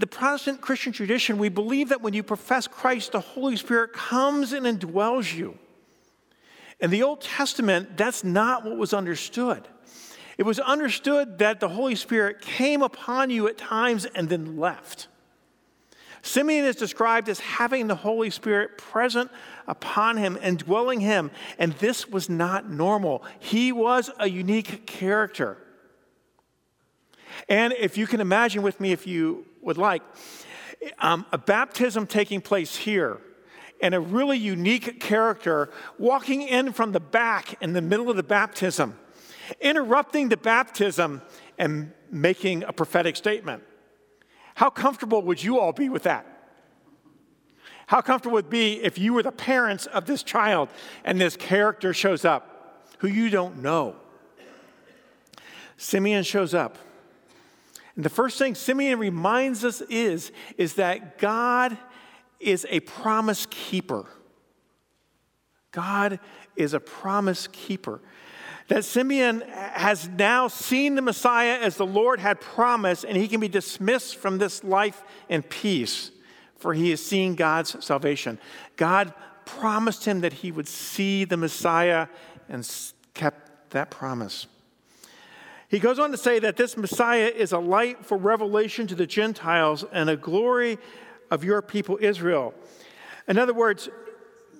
the 0.00 0.06
Protestant 0.06 0.62
Christian 0.62 0.92
tradition, 0.92 1.36
we 1.36 1.50
believe 1.50 1.90
that 1.90 2.00
when 2.00 2.14
you 2.14 2.22
profess 2.22 2.66
Christ, 2.66 3.12
the 3.12 3.20
Holy 3.20 3.56
Spirit 3.56 3.92
comes 3.92 4.54
and 4.54 4.64
indwells 4.64 5.36
you. 5.36 5.58
In 6.80 6.88
the 6.88 7.02
Old 7.02 7.20
Testament, 7.20 7.98
that's 7.98 8.24
not 8.24 8.64
what 8.64 8.78
was 8.78 8.94
understood. 8.94 9.68
It 10.38 10.44
was 10.44 10.58
understood 10.58 11.38
that 11.40 11.60
the 11.60 11.68
Holy 11.68 11.94
Spirit 11.94 12.40
came 12.40 12.80
upon 12.80 13.28
you 13.28 13.46
at 13.46 13.58
times 13.58 14.06
and 14.06 14.30
then 14.30 14.56
left. 14.56 15.08
Simeon 16.22 16.64
is 16.64 16.76
described 16.76 17.28
as 17.28 17.40
having 17.40 17.86
the 17.86 17.94
Holy 17.94 18.30
Spirit 18.30 18.78
present 18.78 19.30
upon 19.68 20.16
him 20.16 20.38
and 20.40 20.58
dwelling 20.58 21.00
him, 21.00 21.30
and 21.58 21.74
this 21.74 22.08
was 22.08 22.30
not 22.30 22.70
normal. 22.70 23.22
He 23.38 23.70
was 23.70 24.10
a 24.18 24.30
unique 24.30 24.86
character. 24.86 25.58
And 27.50 27.74
if 27.74 27.98
you 27.98 28.06
can 28.06 28.22
imagine 28.22 28.62
with 28.62 28.80
me, 28.80 28.92
if 28.92 29.06
you 29.06 29.44
would 29.62 29.78
like, 29.78 30.02
um, 30.98 31.26
a 31.32 31.38
baptism 31.38 32.06
taking 32.06 32.40
place 32.40 32.76
here 32.76 33.18
and 33.82 33.94
a 33.94 34.00
really 34.00 34.38
unique 34.38 35.00
character 35.00 35.70
walking 35.98 36.42
in 36.42 36.72
from 36.72 36.92
the 36.92 37.00
back 37.00 37.60
in 37.62 37.72
the 37.72 37.82
middle 37.82 38.10
of 38.10 38.16
the 38.16 38.22
baptism, 38.22 38.98
interrupting 39.60 40.28
the 40.28 40.36
baptism 40.36 41.22
and 41.58 41.92
making 42.10 42.62
a 42.64 42.72
prophetic 42.72 43.16
statement. 43.16 43.62
How 44.54 44.70
comfortable 44.70 45.22
would 45.22 45.42
you 45.42 45.58
all 45.58 45.72
be 45.72 45.88
with 45.88 46.02
that? 46.04 46.26
How 47.86 48.00
comfortable 48.00 48.34
would 48.34 48.50
be 48.50 48.74
if 48.82 48.98
you 48.98 49.14
were 49.14 49.22
the 49.22 49.32
parents 49.32 49.86
of 49.86 50.06
this 50.06 50.22
child 50.22 50.68
and 51.04 51.20
this 51.20 51.36
character 51.36 51.92
shows 51.92 52.24
up 52.24 52.86
who 52.98 53.08
you 53.08 53.30
don't 53.30 53.62
know? 53.62 53.96
Simeon 55.76 56.22
shows 56.22 56.52
up. 56.54 56.76
And 57.96 58.04
the 58.04 58.10
first 58.10 58.38
thing 58.38 58.54
Simeon 58.54 58.98
reminds 58.98 59.64
us 59.64 59.80
is, 59.82 60.32
is 60.56 60.74
that 60.74 61.18
God 61.18 61.76
is 62.38 62.66
a 62.70 62.80
promise 62.80 63.46
keeper. 63.50 64.06
God 65.72 66.18
is 66.56 66.74
a 66.74 66.80
promise 66.80 67.48
keeper. 67.48 68.00
That 68.68 68.84
Simeon 68.84 69.42
has 69.48 70.08
now 70.08 70.48
seen 70.48 70.94
the 70.94 71.02
Messiah 71.02 71.58
as 71.60 71.76
the 71.76 71.86
Lord 71.86 72.20
had 72.20 72.40
promised, 72.40 73.04
and 73.04 73.16
he 73.16 73.28
can 73.28 73.40
be 73.40 73.48
dismissed 73.48 74.16
from 74.16 74.38
this 74.38 74.62
life 74.62 75.02
in 75.28 75.42
peace, 75.42 76.12
for 76.56 76.72
he 76.72 76.90
has 76.90 77.04
seen 77.04 77.34
God's 77.34 77.84
salvation. 77.84 78.38
God 78.76 79.12
promised 79.44 80.04
him 80.04 80.20
that 80.20 80.34
he 80.34 80.52
would 80.52 80.68
see 80.68 81.24
the 81.24 81.36
Messiah 81.36 82.06
and 82.48 82.68
kept 83.14 83.70
that 83.70 83.90
promise. 83.90 84.46
He 85.70 85.78
goes 85.78 86.00
on 86.00 86.10
to 86.10 86.16
say 86.16 86.40
that 86.40 86.56
this 86.56 86.76
Messiah 86.76 87.30
is 87.32 87.52
a 87.52 87.58
light 87.60 88.04
for 88.04 88.18
revelation 88.18 88.88
to 88.88 88.96
the 88.96 89.06
Gentiles 89.06 89.84
and 89.92 90.10
a 90.10 90.16
glory 90.16 90.78
of 91.30 91.44
your 91.44 91.62
people 91.62 91.96
Israel. 92.00 92.52
In 93.28 93.38
other 93.38 93.54
words, 93.54 93.88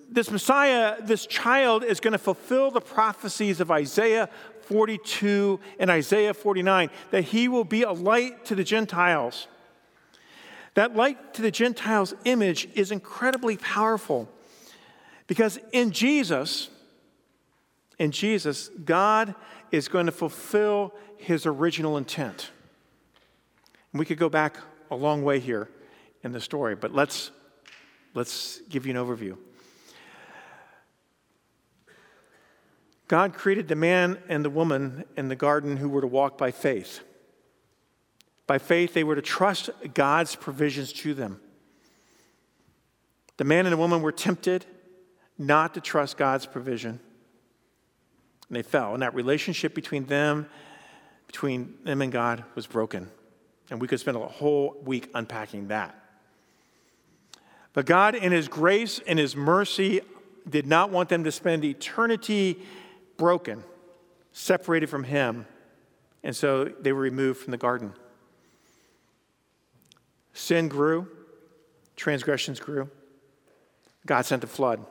this 0.09 0.31
Messiah, 0.31 1.03
this 1.03 1.27
child, 1.27 1.83
is 1.83 1.99
going 1.99 2.13
to 2.13 2.19
fulfill 2.19 2.71
the 2.71 2.81
prophecies 2.81 3.61
of 3.61 3.73
Isaiah 3.73 4.29
42 4.63 5.59
and 5.81 5.91
Isaiah 5.91 6.33
49 6.33 6.91
that 7.11 7.23
he 7.23 7.49
will 7.49 7.65
be 7.65 7.83
a 7.83 7.91
light 7.91 8.45
to 8.45 8.55
the 8.55 8.63
Gentiles. 8.63 9.49
That 10.75 10.95
light 10.95 11.35
to 11.35 11.43
the 11.43 11.51
Gentiles 11.51 12.15
image 12.25 12.69
is 12.77 12.93
incredibly 12.93 13.57
powerful 13.57 14.29
because 15.27 15.59
in 15.73 15.91
Jesus, 15.91 16.71
in 17.99 18.13
Jesus, 18.13 18.71
God 18.85 19.35
is 19.71 19.89
going 19.89 20.07
to 20.07 20.13
fulfill 20.13 20.93
his 21.17 21.47
original 21.47 21.97
intent. 21.97 22.51
And 23.93 23.99
we 23.99 24.07
could 24.07 24.19
go 24.19 24.29
back 24.29 24.57
a 24.91 24.97
long 24.97 25.23
way 25.23 25.41
here 25.41 25.69
in 26.23 26.33
the 26.33 26.41
story, 26.41 26.75
but 26.75 26.95
let's, 26.95 27.31
let's 28.15 28.61
give 28.69 28.87
you 28.87 28.99
an 28.99 29.07
overview. 29.07 29.37
God 33.09 33.35
created 33.35 33.67
the 33.67 33.75
man 33.75 34.19
and 34.29 34.45
the 34.45 34.51
woman 34.51 35.05
in 35.17 35.29
the 35.29 35.37
garden 35.37 35.77
who 35.77 35.89
were 35.89 36.01
to 36.01 36.07
walk 36.07 36.39
by 36.39 36.53
faith. 36.53 37.01
By 38.47 38.59
faith, 38.59 38.95
they 38.95 39.05
were 39.05 39.17
to 39.17 39.23
trust 39.23 39.71
God's 39.95 40.37
provisions 40.37 40.93
to 40.95 41.15
them. 41.15 41.41
The 43.37 43.45
man 43.45 43.67
and 43.67 43.73
the 43.73 43.77
woman 43.77 44.03
were 44.03 44.13
tempted 44.13 44.67
not 45.39 45.75
to 45.75 45.81
trust 45.81 46.19
God's 46.19 46.47
provision 46.47 47.01
and 48.51 48.57
they 48.57 48.63
fell. 48.63 48.93
And 48.93 49.03
that 49.03 49.15
relationship 49.15 49.75
between 49.75 50.05
them, 50.05 50.47
between 51.27 51.77
them 51.85 52.03
and 52.03 52.13
God, 52.13 52.45
was 52.55 52.67
broken. 52.67 53.09
And 53.71 53.81
we 53.81 53.89
could 53.89 54.01
spend 54.01 54.19
a 54.19 54.21
whole 54.21 54.77
week 54.85 55.09
unpacking 55.15 55.69
that. 55.69 55.95
But 57.73 57.87
God, 57.87 58.15
in 58.15 58.33
His 58.33 58.49
grace 58.49 59.01
and 59.07 59.19
His 59.19 59.35
mercy, 59.35 60.01
did 60.49 60.67
not 60.67 60.91
want 60.91 61.09
them 61.09 61.25
to 61.25 61.33
spend 61.33 61.65
eternity 61.65 62.59
broken. 63.17 63.63
separated 64.33 64.89
from 64.89 65.05
him, 65.05 65.47
and 66.23 66.35
so 66.35 66.65
they 66.65 66.93
were 66.93 67.01
removed 67.01 67.41
from 67.41 67.51
the 67.51 67.57
garden. 67.57 67.93
Sin 70.33 70.69
grew, 70.69 71.09
transgressions 71.97 72.61
grew. 72.61 72.89
God 74.07 74.25
sent 74.25 74.45
a 74.45 74.47
flood. 74.47 74.85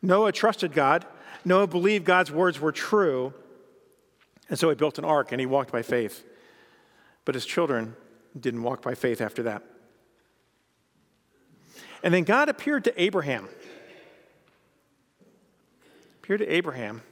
Noah 0.00 0.32
trusted 0.32 0.72
God. 0.72 1.06
Noah 1.44 1.66
believed 1.66 2.04
God's 2.04 2.30
words 2.30 2.60
were 2.60 2.72
true, 2.72 3.32
and 4.48 4.58
so 4.58 4.68
he 4.68 4.74
built 4.74 4.98
an 4.98 5.04
ark 5.04 5.32
and 5.32 5.40
he 5.40 5.46
walked 5.46 5.72
by 5.72 5.82
faith. 5.82 6.24
But 7.24 7.34
his 7.34 7.46
children 7.46 7.96
didn't 8.38 8.62
walk 8.62 8.82
by 8.82 8.94
faith 8.94 9.20
after 9.20 9.44
that. 9.44 9.62
And 12.02 12.12
then 12.12 12.24
God 12.24 12.48
appeared 12.48 12.84
to 12.84 13.02
Abraham. 13.02 13.48
Appeared 16.22 16.40
to 16.40 16.52
Abraham. 16.52 17.02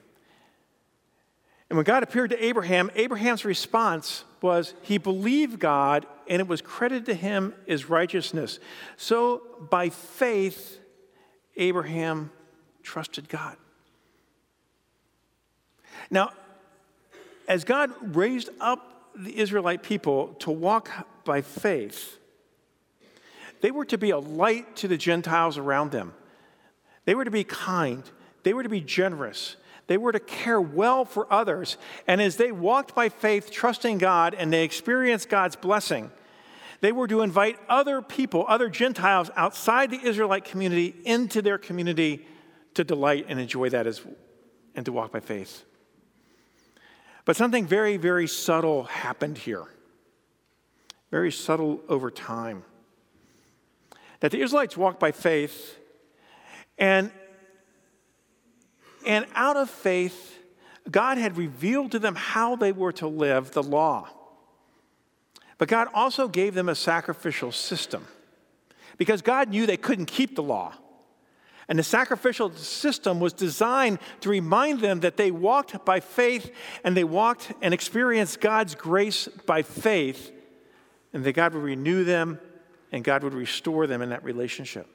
And 1.69 1.77
when 1.77 1.85
God 1.85 2.03
appeared 2.03 2.31
to 2.31 2.45
Abraham, 2.45 2.91
Abraham's 2.97 3.45
response 3.45 4.25
was 4.43 4.75
he 4.83 4.99
believed 4.99 5.61
God 5.61 6.07
and 6.29 6.41
it 6.41 6.49
was 6.49 6.61
credited 6.61 7.07
to 7.07 7.15
him 7.15 7.55
as 7.69 7.89
righteousness. 7.89 8.59
So 8.97 9.43
by 9.71 9.91
faith, 9.91 10.81
Abraham 11.57 12.33
trusted 12.83 13.29
God. 13.29 13.57
Now, 16.11 16.33
as 17.49 17.65
God 17.65 17.91
raised 18.17 18.49
up 18.61 19.11
the 19.17 19.39
Israelite 19.39 19.83
people 19.83 20.35
to 20.41 20.51
walk 20.51 20.91
by 21.25 21.43
faith, 21.43 22.19
they 23.61 23.71
were 23.71 23.85
to 23.87 23.99
be 23.99 24.11
a 24.11 24.19
light 24.19 24.77
to 24.77 24.89
the 24.89 24.97
Gentiles 24.97 25.59
around 25.59 25.91
them. 25.91 26.15
They 27.05 27.15
were 27.15 27.25
to 27.25 27.31
be 27.31 27.45
kind. 27.45 28.03
They 28.43 28.55
were 28.55 28.63
to 28.63 28.69
be 28.69 28.81
generous. 28.81 29.57
They 29.87 29.99
were 29.99 30.13
to 30.13 30.21
care 30.21 30.61
well 30.61 31.05
for 31.05 31.31
others. 31.33 31.77
And 32.07 32.23
as 32.23 32.37
they 32.37 32.53
walked 32.53 32.95
by 32.95 33.09
faith, 33.09 33.51
trusting 33.51 33.99
God, 33.99 34.35
and 34.35 34.53
they 34.53 34.63
experienced 34.63 35.29
God's 35.29 35.57
blessing, 35.57 36.11
they 36.81 36.93
were 36.93 37.09
to 37.09 37.21
invite 37.21 37.59
other 37.69 38.01
people, 38.01 38.45
other 38.49 38.69
Gentiles 38.69 39.31
outside 39.37 39.91
the 39.91 40.01
Israelite 40.03 40.45
community 40.45 40.95
into 41.05 41.43
their 41.43 41.59
community 41.59 42.25
to 42.75 42.85
delight 42.85 43.27
and 43.29 43.39
enjoy 43.41 43.69
that 43.71 43.87
as, 43.87 44.01
and 44.75 44.87
to 44.87 44.93
walk 44.93 45.13
by 45.13 45.21
faith. 45.21 45.65
But 47.31 47.37
something 47.37 47.65
very, 47.65 47.97
very 47.97 48.27
subtle 48.27 48.83
happened 48.83 49.39
here. 49.39 49.63
Very 51.13 51.31
subtle 51.31 51.81
over 51.89 52.11
time. 52.11 52.65
That 54.19 54.33
the 54.33 54.41
Israelites 54.41 54.77
walked 54.77 54.99
by 54.99 55.13
faith, 55.13 55.79
and, 56.77 57.13
and 59.07 59.27
out 59.37 59.57
of 59.57 59.71
faith, 59.71 60.41
God 60.91 61.19
had 61.19 61.37
revealed 61.37 61.93
to 61.93 62.01
them 62.01 62.17
how 62.17 62.57
they 62.57 62.73
were 62.73 62.91
to 62.95 63.07
live 63.07 63.53
the 63.53 63.63
law. 63.63 64.09
But 65.57 65.69
God 65.69 65.87
also 65.95 66.27
gave 66.27 66.55
them 66.55 66.69
a 66.69 66.75
sacrificial 66.75 67.53
system 67.53 68.09
because 68.99 69.23
God 69.23 69.51
knew 69.51 69.67
they 69.67 69.77
couldn't 69.77 70.07
keep 70.07 70.35
the 70.35 70.43
law. 70.43 70.75
And 71.71 71.79
the 71.79 71.85
sacrificial 71.85 72.53
system 72.57 73.21
was 73.21 73.33
designed 73.33 74.01
to 74.23 74.29
remind 74.29 74.81
them 74.81 75.01
that 75.01 75.17
they 75.17 75.31
walked 75.31 75.85
by 75.85 76.01
faith 76.01 76.53
and 76.83 76.97
they 76.97 77.05
walked 77.05 77.53
and 77.63 77.73
experienced 77.73 78.41
God's 78.41 78.75
grace 78.75 79.29
by 79.47 79.63
faith, 79.63 80.33
and 81.13 81.23
that 81.23 81.33
God 81.33 81.55
would 81.55 81.63
renew 81.63 82.03
them 82.03 82.41
and 82.91 83.05
God 83.05 83.23
would 83.23 83.35
restore 83.35 83.87
them 83.87 84.03
in 84.03 84.11
that 84.11 84.25
relationship. 84.25 84.89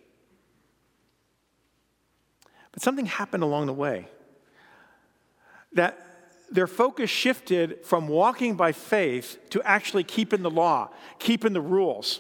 But 2.73 2.83
something 2.83 3.05
happened 3.05 3.43
along 3.43 3.67
the 3.67 3.73
way 3.73 4.09
that 5.71 5.97
their 6.51 6.67
focus 6.67 7.09
shifted 7.09 7.85
from 7.85 8.09
walking 8.09 8.55
by 8.55 8.73
faith 8.73 9.37
to 9.51 9.61
actually 9.63 10.03
keeping 10.03 10.41
the 10.41 10.51
law, 10.51 10.89
keeping 11.19 11.53
the 11.53 11.61
rules. 11.61 12.19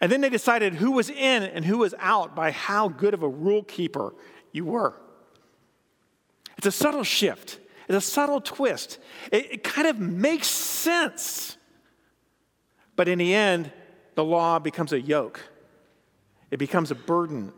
And 0.00 0.12
then 0.12 0.20
they 0.20 0.30
decided 0.30 0.74
who 0.74 0.92
was 0.92 1.10
in 1.10 1.42
and 1.42 1.64
who 1.64 1.78
was 1.78 1.94
out 1.98 2.36
by 2.36 2.50
how 2.50 2.88
good 2.88 3.14
of 3.14 3.22
a 3.22 3.28
rule 3.28 3.64
keeper 3.64 4.14
you 4.52 4.64
were. 4.64 4.94
It's 6.56 6.66
a 6.66 6.72
subtle 6.72 7.04
shift, 7.04 7.58
it's 7.88 7.96
a 7.96 8.00
subtle 8.00 8.40
twist. 8.40 8.98
It, 9.32 9.52
it 9.52 9.64
kind 9.64 9.88
of 9.88 9.98
makes 9.98 10.46
sense. 10.46 11.56
But 12.96 13.08
in 13.08 13.18
the 13.18 13.34
end, 13.34 13.70
the 14.14 14.24
law 14.24 14.58
becomes 14.58 14.92
a 14.92 15.00
yoke, 15.00 15.40
it 16.50 16.58
becomes 16.58 16.90
a 16.90 16.94
burden. 16.94 17.52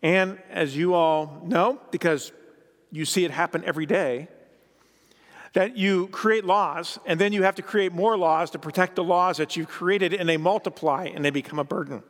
And 0.00 0.38
as 0.48 0.76
you 0.76 0.94
all 0.94 1.42
know, 1.44 1.80
because 1.90 2.30
you 2.92 3.04
see 3.04 3.24
it 3.24 3.32
happen 3.32 3.64
every 3.64 3.86
day, 3.86 4.28
that 5.54 5.76
you 5.76 6.08
create 6.08 6.44
laws 6.44 6.98
and 7.06 7.20
then 7.20 7.32
you 7.32 7.42
have 7.42 7.54
to 7.56 7.62
create 7.62 7.92
more 7.92 8.16
laws 8.16 8.50
to 8.50 8.58
protect 8.58 8.96
the 8.96 9.04
laws 9.04 9.38
that 9.38 9.56
you've 9.56 9.68
created 9.68 10.12
and 10.14 10.28
they 10.28 10.36
multiply 10.36 11.04
and 11.04 11.24
they 11.24 11.30
become 11.30 11.58
a 11.58 11.64
burden. 11.64 12.02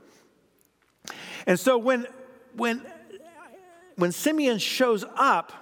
And 1.47 1.59
so 1.59 1.79
when, 1.79 2.07
when, 2.55 2.85
when 3.97 4.13
Simeon 4.13 4.59
shows 4.59 5.05
up, 5.17 5.53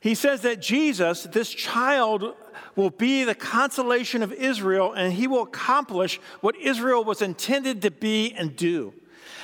he 0.00 0.14
says 0.14 0.40
that 0.42 0.60
Jesus, 0.60 1.24
this 1.24 1.50
child, 1.50 2.34
will 2.74 2.90
be 2.90 3.24
the 3.24 3.34
consolation 3.34 4.22
of 4.22 4.32
Israel 4.32 4.92
and 4.92 5.12
he 5.12 5.26
will 5.26 5.42
accomplish 5.42 6.18
what 6.40 6.56
Israel 6.56 7.04
was 7.04 7.22
intended 7.22 7.82
to 7.82 7.90
be 7.90 8.32
and 8.32 8.56
do. 8.56 8.94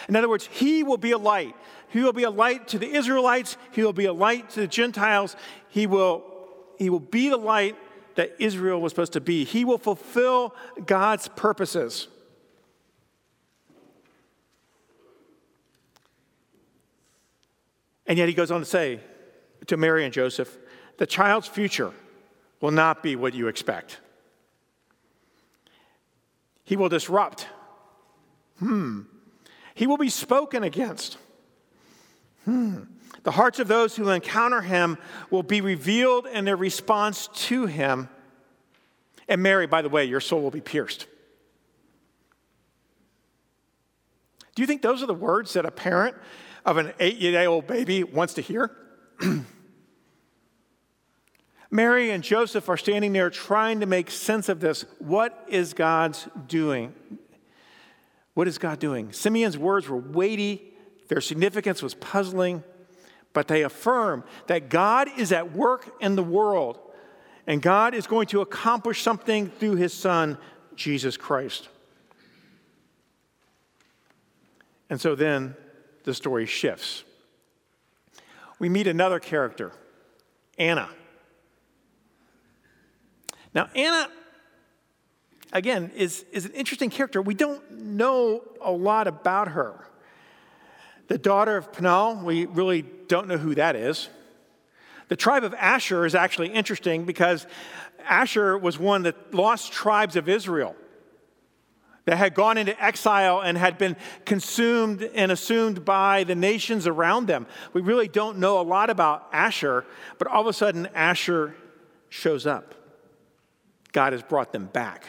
In 0.09 0.17
other 0.17 0.29
words, 0.29 0.49
he 0.51 0.83
will 0.83 0.97
be 0.97 1.13
a 1.13 1.19
light. 1.19 1.55
He 1.91 2.01
will 2.01 2.13
be 2.13 2.25
a 2.25 2.31
light 2.31 2.69
to 2.69 2.79
the 2.79 2.91
Israelites, 2.91 3.57
he 3.73 3.83
will 3.83 3.93
be 3.93 4.07
a 4.07 4.13
light 4.13 4.51
to 4.51 4.61
the 4.61 4.67
Gentiles, 4.67 5.37
he 5.69 5.87
will 5.87 6.25
he 6.79 6.91
will 6.91 7.01
be 7.01 7.29
the 7.29 7.37
light 7.37 7.77
that 8.15 8.35
Israel 8.39 8.81
was 8.81 8.93
supposed 8.93 9.13
to 9.13 9.21
be. 9.21 9.45
He 9.45 9.65
will 9.65 9.79
fulfill 9.79 10.55
God's 10.87 11.29
purposes. 11.29 12.09
And 18.07 18.19
yet 18.19 18.29
he 18.29 18.35
goes 18.35 18.51
on 18.51 18.61
to 18.61 18.67
say 18.67 19.01
to 19.67 19.77
Mary 19.77 20.05
and 20.05 20.13
Joseph, 20.13 20.57
the 20.97 21.07
child's 21.07 21.47
future 21.47 21.93
will 22.61 22.71
not 22.71 23.03
be 23.03 23.15
what 23.17 23.35
you 23.35 23.49
expect. 23.49 24.01
He 26.65 26.77
will 26.77 26.89
disrupt. 26.89 27.47
Hmm. 28.59 29.03
He 29.75 29.87
will 29.87 29.97
be 29.97 30.09
spoken 30.09 30.65
against. 30.65 31.19
Hmm. 32.45 32.83
The 33.29 33.33
hearts 33.33 33.59
of 33.59 33.69
those 33.69 33.95
who 33.95 34.09
encounter 34.09 34.63
him 34.63 34.97
will 35.29 35.43
be 35.43 35.61
revealed 35.61 36.27
in 36.27 36.47
their 36.47 36.57
response 36.57 37.29
to 37.35 37.67
him. 37.67 38.09
And 39.29 39.43
Mary, 39.43 39.67
by 39.67 39.83
the 39.83 39.91
way, 39.91 40.07
your 40.07 40.21
soul 40.21 40.41
will 40.41 40.51
be 40.51 40.63
pierced. 40.63 41.07
Do 44.55 44.63
you 44.63 44.67
think 44.67 44.81
those 44.81 45.03
are 45.03 45.07
the 45.07 45.13
words 45.13 45.53
that 45.53 45.67
a 45.67 45.71
parent 45.71 46.17
of 46.65 46.79
an 46.79 46.95
eight 47.01 47.19
year 47.19 47.47
old 47.47 47.67
baby 47.67 48.03
wants 48.03 48.33
to 48.33 48.41
hear? 48.41 48.75
Mary 51.71 52.11
and 52.11 52.25
Joseph 52.25 52.71
are 52.71 52.79
standing 52.79 53.13
there 53.13 53.29
trying 53.29 53.81
to 53.81 53.87
make 53.87 54.11
sense 54.11 54.49
of 54.49 54.61
this. 54.61 54.87
What 55.01 55.45
is 55.49 55.75
God's 55.75 56.27
doing? 56.47 56.95
What 58.33 58.49
is 58.49 58.57
God 58.57 58.79
doing? 58.79 59.13
Simeon's 59.13 59.59
words 59.59 59.87
were 59.87 59.99
weighty, 59.99 60.73
their 61.09 61.21
significance 61.21 61.83
was 61.83 61.93
puzzling 61.93 62.65
but 63.33 63.49
they 63.49 63.63
affirm 63.63 64.25
that 64.47 64.69
God 64.69 65.09
is 65.19 65.33
at 65.33 65.53
work 65.53 65.95
in 66.01 66.17
the 66.17 66.23
world 66.23 66.79
and 67.47 67.63
God 67.63 67.95
is 67.95 68.07
going 68.07 68.27
to 68.29 68.43
accomplish 68.43 69.03
something 69.03 69.49
through 69.49 69.77
his 69.77 69.95
Son, 69.95 70.37
Jesus 70.77 71.17
Christ. 71.17 71.69
And 74.91 75.01
so 75.01 75.15
then 75.15 75.57
the 76.05 76.15
story 76.15 76.47
shifts. 76.47 77.05
We 78.59 78.69
meet 78.69 78.87
another 78.87 79.21
character, 79.21 79.73
Anna. 80.59 80.89
Now, 83.55 83.71
Anna, 83.75 84.11
again, 85.53 85.91
is, 85.97 86.25
is 86.33 86.45
an 86.45 86.53
interesting 86.53 86.91
character. 86.91 87.23
We 87.23 87.35
don't 87.35 87.71
know 87.71 88.43
a 88.61 88.71
lot 88.71 89.07
about 89.07 89.49
her. 89.49 89.87
The 91.09 91.19
daughter 91.19 91.57
of 91.57 91.73
Penuel, 91.73 92.21
we 92.23 92.47
really 92.47 92.83
don't 92.83 93.29
know 93.29 93.39
who 93.39 93.55
that 93.55 93.75
is. 93.75 94.09
The 95.09 95.17
tribe 95.17 95.43
of 95.43 95.55
Asher 95.55 96.05
is 96.05 96.15
actually 96.15 96.49
interesting 96.49 97.05
because 97.05 97.47
Asher 98.07 98.57
was 98.57 98.79
one 98.79 99.07
of 99.07 99.15
the 99.15 99.37
lost 99.37 99.73
tribes 99.73 100.17
of 100.17 100.29
Israel 100.29 100.77
that 102.05 102.17
had 102.17 102.35
gone 102.35 102.57
into 102.57 102.83
exile 102.83 103.41
and 103.41 103.57
had 103.57 103.79
been 103.79 103.97
consumed 104.25 105.03
and 105.03 105.33
assumed 105.33 105.85
by 105.85 106.25
the 106.25 106.35
nations 106.35 106.87
around 106.87 107.27
them. 107.27 107.47
We 107.73 107.81
really 107.81 108.09
don't 108.09 108.39
know 108.39 108.61
a 108.61 108.63
lot 108.63 108.89
about 108.91 109.29
Asher, 109.33 109.85
but 110.19 110.29
all 110.29 110.43
of 110.43 110.47
a 110.47 110.53
sudden, 110.53 110.87
Asher 110.95 111.55
shows 112.11 112.47
up. 112.47 112.75
God 113.93 114.13
has 114.13 114.23
brought 114.23 114.53
them 114.53 114.67
back. 114.67 115.07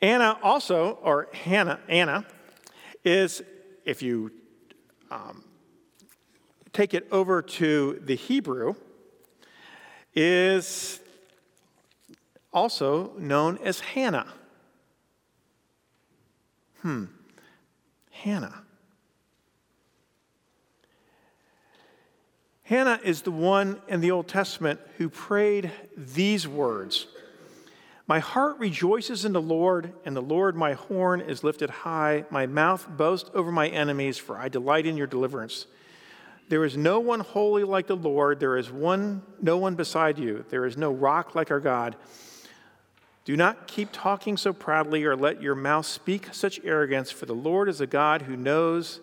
Anna 0.00 0.38
also, 0.42 0.98
or 1.02 1.28
Hannah, 1.32 1.80
Anna, 1.88 2.26
is 3.04 3.42
if 3.84 4.02
you 4.02 4.32
um, 5.10 5.44
take 6.72 6.94
it 6.94 7.06
over 7.10 7.42
to 7.42 8.00
the 8.04 8.14
Hebrew 8.14 8.74
is 10.14 11.00
also 12.52 13.12
known 13.18 13.58
as 13.58 13.80
Hannah. 13.80 14.32
Hmm. 16.80 17.04
Hannah. 18.10 18.62
Hannah 22.64 23.00
is 23.02 23.22
the 23.22 23.30
one 23.30 23.80
in 23.88 24.00
the 24.00 24.10
Old 24.10 24.28
Testament 24.28 24.80
who 24.96 25.08
prayed 25.08 25.70
these 25.96 26.46
words 26.46 27.06
My 28.06 28.18
heart 28.18 28.58
rejoices 28.58 29.24
in 29.24 29.32
the 29.32 29.40
Lord, 29.40 29.92
and 30.04 30.16
the 30.16 30.20
Lord 30.20 30.56
my 30.56 30.72
horn 30.72 31.20
is 31.20 31.44
lifted 31.44 31.70
high. 31.70 32.24
My 32.30 32.46
mouth 32.46 32.88
boasts 32.88 33.30
over 33.32 33.52
my 33.52 33.68
enemies, 33.68 34.18
for 34.18 34.36
I 34.36 34.48
delight 34.48 34.86
in 34.86 34.96
your 34.96 35.06
deliverance. 35.06 35.66
There 36.48 36.64
is 36.64 36.76
no 36.76 37.00
one 37.00 37.20
holy 37.20 37.64
like 37.64 37.86
the 37.86 37.96
Lord. 37.96 38.40
There 38.40 38.56
is 38.56 38.70
one, 38.70 39.22
no 39.40 39.56
one 39.56 39.76
beside 39.76 40.18
you. 40.18 40.44
There 40.50 40.66
is 40.66 40.76
no 40.76 40.92
rock 40.92 41.34
like 41.34 41.50
our 41.50 41.60
God. 41.60 41.96
Do 43.24 43.36
not 43.36 43.68
keep 43.68 43.90
talking 43.92 44.36
so 44.36 44.52
proudly 44.52 45.04
or 45.04 45.14
let 45.14 45.40
your 45.40 45.54
mouth 45.54 45.86
speak 45.86 46.28
such 46.32 46.60
arrogance, 46.64 47.12
for 47.12 47.26
the 47.26 47.34
Lord 47.34 47.68
is 47.68 47.80
a 47.80 47.86
God 47.86 48.22
who 48.22 48.36
knows, 48.36 49.00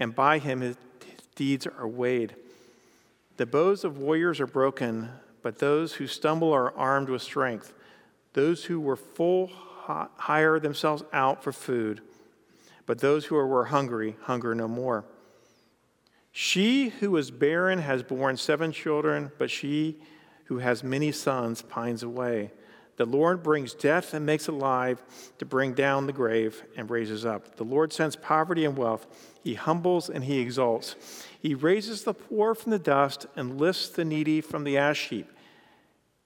and 0.00 0.12
by 0.12 0.40
him 0.40 0.60
his 0.60 0.76
deeds 1.36 1.66
are 1.66 1.86
weighed. 1.86 2.34
The 3.36 3.46
bows 3.46 3.84
of 3.84 3.98
warriors 3.98 4.40
are 4.40 4.46
broken, 4.46 5.10
but 5.40 5.60
those 5.60 5.94
who 5.94 6.08
stumble 6.08 6.52
are 6.52 6.74
armed 6.76 7.08
with 7.08 7.22
strength. 7.22 7.72
Those 8.34 8.64
who 8.64 8.78
were 8.78 8.96
full 8.96 9.50
hire 9.86 10.60
themselves 10.60 11.02
out 11.12 11.42
for 11.42 11.52
food, 11.52 12.02
but 12.86 12.98
those 12.98 13.26
who 13.26 13.36
were 13.36 13.64
hungry 13.66 14.16
hunger 14.22 14.54
no 14.54 14.68
more. 14.68 15.04
She 16.32 16.88
who 16.88 17.12
was 17.12 17.30
barren 17.30 17.78
has 17.78 18.02
borne 18.02 18.36
seven 18.36 18.72
children, 18.72 19.30
but 19.38 19.50
she 19.50 19.98
who 20.46 20.58
has 20.58 20.82
many 20.82 21.12
sons 21.12 21.62
pines 21.62 22.02
away. 22.02 22.50
The 22.96 23.06
Lord 23.06 23.42
brings 23.42 23.74
death 23.74 24.14
and 24.14 24.24
makes 24.24 24.46
alive 24.46 25.02
to 25.38 25.44
bring 25.44 25.72
down 25.72 26.06
the 26.06 26.12
grave 26.12 26.62
and 26.76 26.90
raises 26.90 27.24
up. 27.26 27.56
The 27.56 27.64
Lord 27.64 27.92
sends 27.92 28.14
poverty 28.14 28.64
and 28.64 28.76
wealth. 28.76 29.06
He 29.42 29.54
humbles 29.54 30.08
and 30.08 30.24
he 30.24 30.38
exalts. 30.38 30.94
He 31.40 31.54
raises 31.54 32.04
the 32.04 32.14
poor 32.14 32.54
from 32.54 32.70
the 32.70 32.78
dust 32.78 33.26
and 33.36 33.58
lifts 33.58 33.88
the 33.88 34.04
needy 34.04 34.40
from 34.40 34.64
the 34.64 34.78
ash 34.78 35.08
heap. 35.08 35.28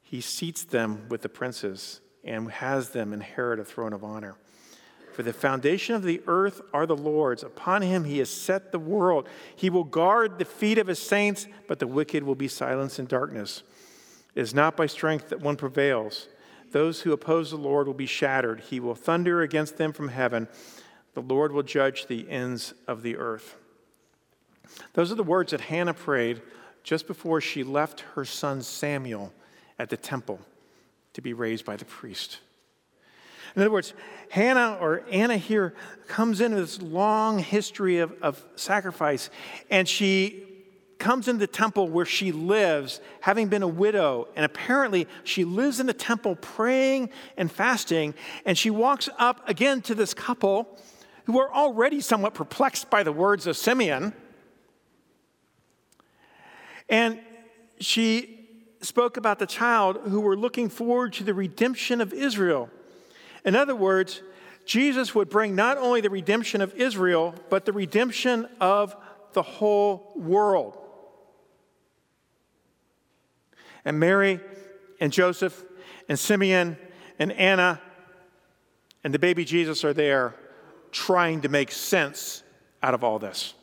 He 0.08 0.22
seats 0.22 0.64
them 0.64 1.06
with 1.10 1.20
the 1.20 1.28
princes 1.28 2.00
and 2.24 2.50
has 2.50 2.90
them 2.90 3.12
inherit 3.12 3.60
a 3.60 3.64
throne 3.64 3.92
of 3.92 4.02
honor. 4.02 4.36
For 5.12 5.22
the 5.22 5.34
foundation 5.34 5.94
of 5.94 6.02
the 6.02 6.22
earth 6.26 6.62
are 6.72 6.86
the 6.86 6.96
Lord's. 6.96 7.42
Upon 7.42 7.82
him 7.82 8.04
he 8.04 8.16
has 8.18 8.30
set 8.30 8.72
the 8.72 8.78
world. 8.78 9.28
He 9.54 9.68
will 9.68 9.84
guard 9.84 10.38
the 10.38 10.46
feet 10.46 10.78
of 10.78 10.86
his 10.86 10.98
saints, 10.98 11.46
but 11.66 11.78
the 11.78 11.86
wicked 11.86 12.22
will 12.22 12.34
be 12.34 12.48
silenced 12.48 12.98
in 12.98 13.04
darkness. 13.04 13.62
It 14.34 14.40
is 14.40 14.54
not 14.54 14.78
by 14.78 14.86
strength 14.86 15.28
that 15.28 15.42
one 15.42 15.56
prevails. 15.56 16.28
Those 16.70 17.02
who 17.02 17.12
oppose 17.12 17.50
the 17.50 17.58
Lord 17.58 17.86
will 17.86 17.92
be 17.92 18.06
shattered. 18.06 18.60
He 18.60 18.80
will 18.80 18.94
thunder 18.94 19.42
against 19.42 19.76
them 19.76 19.92
from 19.92 20.08
heaven. 20.08 20.48
The 21.12 21.20
Lord 21.20 21.52
will 21.52 21.62
judge 21.62 22.06
the 22.06 22.30
ends 22.30 22.72
of 22.86 23.02
the 23.02 23.18
earth. 23.18 23.56
Those 24.94 25.12
are 25.12 25.16
the 25.16 25.22
words 25.22 25.50
that 25.50 25.60
Hannah 25.60 25.92
prayed 25.92 26.40
just 26.82 27.06
before 27.06 27.42
she 27.42 27.62
left 27.62 28.00
her 28.14 28.24
son 28.24 28.62
Samuel 28.62 29.34
at 29.78 29.90
the 29.90 29.96
temple 29.96 30.40
to 31.14 31.22
be 31.22 31.32
raised 31.32 31.64
by 31.64 31.76
the 31.76 31.84
priest. 31.84 32.38
In 33.56 33.62
other 33.62 33.70
words, 33.70 33.94
Hannah 34.30 34.78
or 34.80 35.02
Anna 35.10 35.36
here 35.36 35.74
comes 36.06 36.40
into 36.40 36.58
this 36.58 36.80
long 36.82 37.38
history 37.38 37.98
of, 37.98 38.12
of 38.22 38.44
sacrifice, 38.56 39.30
and 39.70 39.88
she 39.88 40.44
comes 40.98 41.28
into 41.28 41.40
the 41.40 41.46
temple 41.46 41.88
where 41.88 42.04
she 42.04 42.32
lives, 42.32 43.00
having 43.20 43.48
been 43.48 43.62
a 43.62 43.68
widow, 43.68 44.28
and 44.36 44.44
apparently 44.44 45.06
she 45.24 45.44
lives 45.44 45.80
in 45.80 45.86
the 45.86 45.94
temple 45.94 46.36
praying 46.36 47.08
and 47.36 47.50
fasting, 47.50 48.14
and 48.44 48.58
she 48.58 48.70
walks 48.70 49.08
up 49.18 49.48
again 49.48 49.80
to 49.82 49.94
this 49.94 50.12
couple 50.12 50.78
who 51.24 51.38
are 51.38 51.52
already 51.52 52.00
somewhat 52.00 52.34
perplexed 52.34 52.90
by 52.90 53.02
the 53.02 53.12
words 53.12 53.46
of 53.46 53.56
Simeon. 53.56 54.12
And 56.88 57.20
she 57.80 58.37
spoke 58.80 59.16
about 59.16 59.38
the 59.38 59.46
child 59.46 59.98
who 60.04 60.20
were 60.20 60.36
looking 60.36 60.68
forward 60.68 61.12
to 61.14 61.24
the 61.24 61.34
redemption 61.34 62.00
of 62.00 62.12
Israel. 62.12 62.70
In 63.44 63.56
other 63.56 63.74
words, 63.74 64.22
Jesus 64.64 65.14
would 65.14 65.30
bring 65.30 65.54
not 65.54 65.78
only 65.78 66.00
the 66.00 66.10
redemption 66.10 66.60
of 66.60 66.74
Israel, 66.74 67.34
but 67.48 67.64
the 67.64 67.72
redemption 67.72 68.46
of 68.60 68.94
the 69.32 69.42
whole 69.42 70.12
world. 70.14 70.76
And 73.84 73.98
Mary 73.98 74.40
and 75.00 75.12
Joseph 75.12 75.64
and 76.08 76.18
Simeon 76.18 76.76
and 77.18 77.32
Anna 77.32 77.80
and 79.02 79.14
the 79.14 79.18
baby 79.18 79.44
Jesus 79.44 79.84
are 79.84 79.94
there 79.94 80.34
trying 80.90 81.40
to 81.42 81.48
make 81.48 81.70
sense 81.70 82.42
out 82.82 82.94
of 82.94 83.02
all 83.02 83.18
this. 83.18 83.54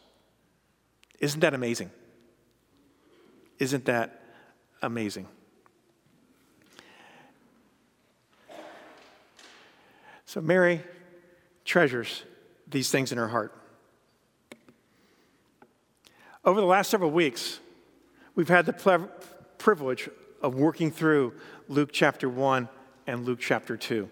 Isn't 1.19 1.41
that 1.41 1.53
amazing? 1.53 1.91
Isn't 3.59 3.85
that 3.85 4.24
amazing? 4.85 5.27
So 10.25 10.41
Mary 10.41 10.81
treasures 11.63 12.23
these 12.67 12.89
things 12.89 13.11
in 13.11 13.17
her 13.17 13.27
heart. 13.27 13.53
Over 16.43 16.59
the 16.59 16.67
last 16.67 16.89
several 16.91 17.11
weeks, 17.11 17.59
we've 18.35 18.49
had 18.49 18.65
the 18.65 19.09
privilege 19.57 20.09
of 20.41 20.55
working 20.55 20.91
through 20.91 21.33
Luke 21.67 21.89
chapter 21.91 22.29
1 22.29 22.69
and 23.07 23.25
Luke 23.25 23.39
chapter 23.39 23.77
2. 23.77 24.09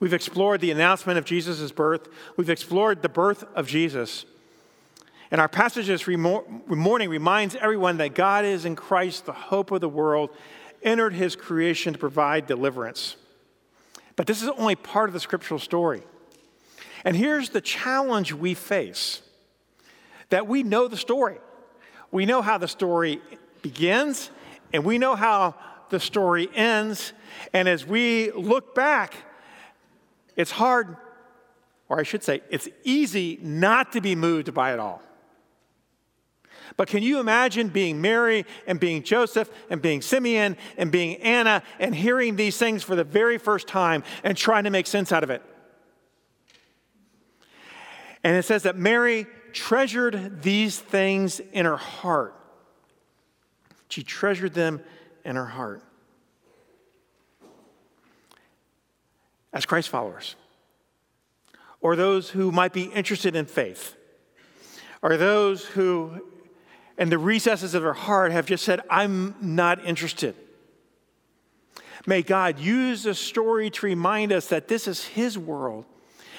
We've 0.00 0.12
explored 0.12 0.60
the 0.60 0.70
announcement 0.70 1.18
of 1.18 1.24
Jesus' 1.24 1.72
birth, 1.72 2.08
we've 2.36 2.50
explored 2.50 3.02
the 3.02 3.08
birth 3.08 3.44
of 3.54 3.66
Jesus. 3.66 4.26
And 5.30 5.40
our 5.40 5.48
passage 5.48 5.86
this 5.86 6.06
morning 6.06 7.08
reminds 7.08 7.56
everyone 7.56 7.96
that 7.96 8.14
God 8.14 8.44
is 8.44 8.64
in 8.64 8.76
Christ, 8.76 9.26
the 9.26 9.32
hope 9.32 9.70
of 9.70 9.80
the 9.80 9.88
world, 9.88 10.30
entered 10.82 11.14
his 11.14 11.34
creation 11.34 11.94
to 11.94 11.98
provide 11.98 12.46
deliverance. 12.46 13.16
But 14.16 14.26
this 14.26 14.42
is 14.42 14.48
only 14.50 14.76
part 14.76 15.08
of 15.08 15.14
the 15.14 15.20
scriptural 15.20 15.58
story. 15.58 16.02
And 17.04 17.16
here's 17.16 17.50
the 17.50 17.60
challenge 17.60 18.32
we 18.32 18.54
face 18.54 19.22
that 20.30 20.46
we 20.46 20.62
know 20.62 20.88
the 20.88 20.96
story. 20.96 21.38
We 22.10 22.26
know 22.26 22.42
how 22.42 22.58
the 22.58 22.68
story 22.68 23.20
begins, 23.62 24.30
and 24.72 24.84
we 24.84 24.98
know 24.98 25.16
how 25.16 25.54
the 25.90 26.00
story 26.00 26.48
ends. 26.54 27.12
And 27.52 27.68
as 27.68 27.86
we 27.86 28.30
look 28.32 28.74
back, 28.74 29.14
it's 30.36 30.50
hard, 30.50 30.96
or 31.88 31.98
I 31.98 32.02
should 32.04 32.22
say, 32.22 32.42
it's 32.50 32.68
easy 32.84 33.38
not 33.42 33.92
to 33.92 34.00
be 34.00 34.14
moved 34.14 34.54
by 34.54 34.72
it 34.72 34.78
all. 34.78 35.02
But 36.76 36.88
can 36.88 37.02
you 37.02 37.20
imagine 37.20 37.68
being 37.68 38.00
Mary 38.00 38.46
and 38.66 38.80
being 38.80 39.02
Joseph 39.02 39.50
and 39.70 39.80
being 39.80 40.02
Simeon 40.02 40.56
and 40.76 40.90
being 40.90 41.16
Anna 41.16 41.62
and 41.78 41.94
hearing 41.94 42.36
these 42.36 42.56
things 42.56 42.82
for 42.82 42.96
the 42.96 43.04
very 43.04 43.38
first 43.38 43.68
time 43.68 44.02
and 44.22 44.36
trying 44.36 44.64
to 44.64 44.70
make 44.70 44.86
sense 44.86 45.12
out 45.12 45.22
of 45.22 45.30
it? 45.30 45.42
And 48.22 48.36
it 48.36 48.44
says 48.44 48.62
that 48.62 48.76
Mary 48.76 49.26
treasured 49.52 50.42
these 50.42 50.78
things 50.78 51.40
in 51.52 51.66
her 51.66 51.76
heart. 51.76 52.34
She 53.88 54.02
treasured 54.02 54.54
them 54.54 54.80
in 55.24 55.36
her 55.36 55.46
heart. 55.46 55.82
As 59.52 59.66
Christ 59.66 59.88
followers, 59.88 60.34
or 61.80 61.94
those 61.94 62.30
who 62.30 62.50
might 62.50 62.72
be 62.72 62.84
interested 62.84 63.36
in 63.36 63.46
faith, 63.46 63.94
or 65.00 65.16
those 65.16 65.64
who, 65.64 66.26
in 66.98 67.10
the 67.10 67.18
recesses 67.18 67.74
of 67.74 67.82
their 67.82 67.92
heart, 67.92 68.32
have 68.32 68.46
just 68.46 68.64
said, 68.64 68.80
I'm 68.88 69.34
not 69.40 69.84
interested. 69.84 70.34
May 72.06 72.22
God 72.22 72.58
use 72.58 73.02
this 73.02 73.18
story 73.18 73.70
to 73.70 73.86
remind 73.86 74.32
us 74.32 74.48
that 74.48 74.68
this 74.68 74.86
is 74.86 75.04
His 75.04 75.38
world, 75.38 75.86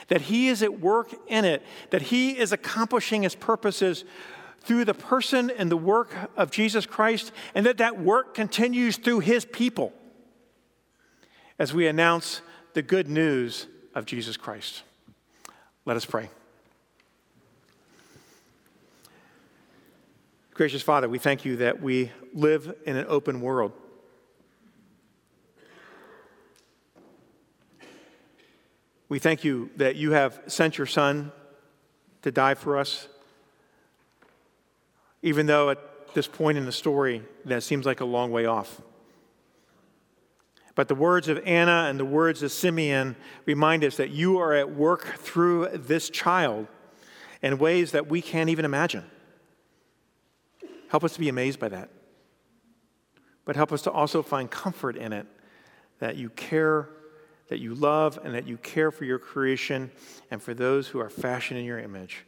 that 0.07 0.21
He 0.21 0.47
is 0.47 0.61
at 0.61 0.79
work 0.79 1.13
in 1.27 1.45
it, 1.45 1.63
that 1.89 2.03
He 2.03 2.37
is 2.37 2.51
accomplishing 2.51 3.23
His 3.23 3.35
purposes 3.35 4.05
through 4.65 4.85
the 4.85 4.93
person 4.93 5.51
and 5.51 5.71
the 5.71 5.77
work 5.77 6.11
of 6.35 6.51
Jesus 6.51 6.85
Christ, 6.85 7.31
and 7.53 7.65
that 7.65 7.77
that 7.77 7.99
work 7.99 8.33
continues 8.33 8.97
through 8.97 9.19
his 9.19 9.45
people 9.45 9.93
as 11.59 11.73
we 11.73 11.87
announce 11.87 12.41
the 12.73 12.81
good 12.81 13.07
news 13.07 13.67
of 13.93 14.05
Jesus 14.05 14.37
Christ. 14.37 14.81
Let 15.85 15.97
us 15.97 16.05
pray. 16.05 16.29
Gracious 20.55 20.81
Father, 20.81 21.07
we 21.07 21.19
thank 21.19 21.45
you 21.45 21.57
that 21.57 21.81
we 21.81 22.11
live 22.33 22.73
in 22.87 22.95
an 22.95 23.05
open 23.07 23.41
world. 23.41 23.71
We 29.07 29.19
thank 29.19 29.43
you 29.43 29.69
that 29.75 29.95
you 29.95 30.13
have 30.13 30.41
sent 30.47 30.79
your 30.79 30.87
Son 30.87 31.31
to 32.23 32.31
die 32.31 32.55
for 32.55 32.77
us 32.77 33.07
even 35.25 35.47
though 35.47 35.71
at 35.71 35.79
this 36.13 36.27
point 36.27 36.55
in 36.55 36.65
the 36.65 36.71
story 36.71 37.23
that 37.45 37.63
seems 37.63 37.83
like 37.85 37.99
a 37.99 38.05
long 38.05 38.31
way 38.31 38.45
off. 38.45 38.79
But 40.75 40.87
the 40.87 40.93
words 40.93 41.27
of 41.27 41.41
Anna 41.45 41.87
and 41.89 41.99
the 41.99 42.05
words 42.05 42.43
of 42.43 42.51
Simeon 42.51 43.15
remind 43.45 43.83
us 43.83 43.97
that 43.97 44.11
you 44.11 44.37
are 44.37 44.53
at 44.53 44.69
work 44.69 45.17
through 45.17 45.69
this 45.73 46.11
child 46.11 46.67
in 47.41 47.57
ways 47.57 47.91
that 47.91 48.07
we 48.07 48.21
can't 48.21 48.51
even 48.51 48.65
imagine. 48.65 49.03
Help 50.95 51.03
us 51.03 51.11
to 51.11 51.19
be 51.19 51.27
amazed 51.27 51.59
by 51.59 51.67
that. 51.67 51.89
But 53.43 53.57
help 53.57 53.73
us 53.73 53.81
to 53.81 53.91
also 53.91 54.23
find 54.23 54.49
comfort 54.49 54.95
in 54.95 55.11
it 55.11 55.27
that 55.99 56.15
you 56.15 56.29
care, 56.29 56.87
that 57.49 57.59
you 57.59 57.75
love, 57.75 58.17
and 58.23 58.33
that 58.33 58.47
you 58.47 58.55
care 58.55 58.91
for 58.91 59.03
your 59.03 59.19
creation 59.19 59.91
and 60.31 60.41
for 60.41 60.53
those 60.53 60.87
who 60.87 61.01
are 61.01 61.09
fashioned 61.09 61.59
in 61.59 61.65
your 61.65 61.79
image. 61.79 62.23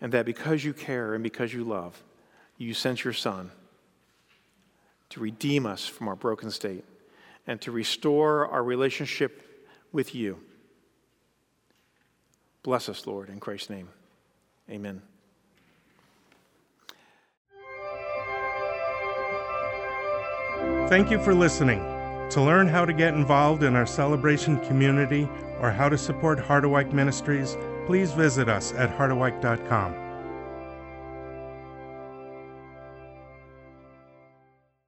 And 0.00 0.10
that 0.10 0.26
because 0.26 0.64
you 0.64 0.72
care 0.72 1.14
and 1.14 1.22
because 1.22 1.54
you 1.54 1.62
love, 1.62 2.02
you 2.58 2.74
sent 2.74 3.04
your 3.04 3.12
Son 3.12 3.52
to 5.10 5.20
redeem 5.20 5.66
us 5.66 5.86
from 5.86 6.08
our 6.08 6.16
broken 6.16 6.50
state 6.50 6.84
and 7.46 7.60
to 7.60 7.70
restore 7.70 8.48
our 8.48 8.64
relationship 8.64 9.70
with 9.92 10.16
you. 10.16 10.40
Bless 12.64 12.88
us, 12.88 13.06
Lord, 13.06 13.28
in 13.28 13.38
Christ's 13.38 13.70
name. 13.70 13.88
Amen. 14.68 15.02
Thank 20.90 21.08
you 21.12 21.22
for 21.22 21.32
listening. 21.36 21.78
To 22.30 22.42
learn 22.42 22.66
how 22.66 22.84
to 22.84 22.92
get 22.92 23.14
involved 23.14 23.62
in 23.62 23.76
our 23.76 23.86
celebration 23.86 24.58
community 24.66 25.28
or 25.60 25.70
how 25.70 25.88
to 25.88 25.96
support 25.96 26.40
Harderwyk 26.40 26.92
Ministries, 26.92 27.56
please 27.86 28.10
visit 28.10 28.48
us 28.48 28.72
at 28.72 28.90
harderwyk.com. 28.98 30.09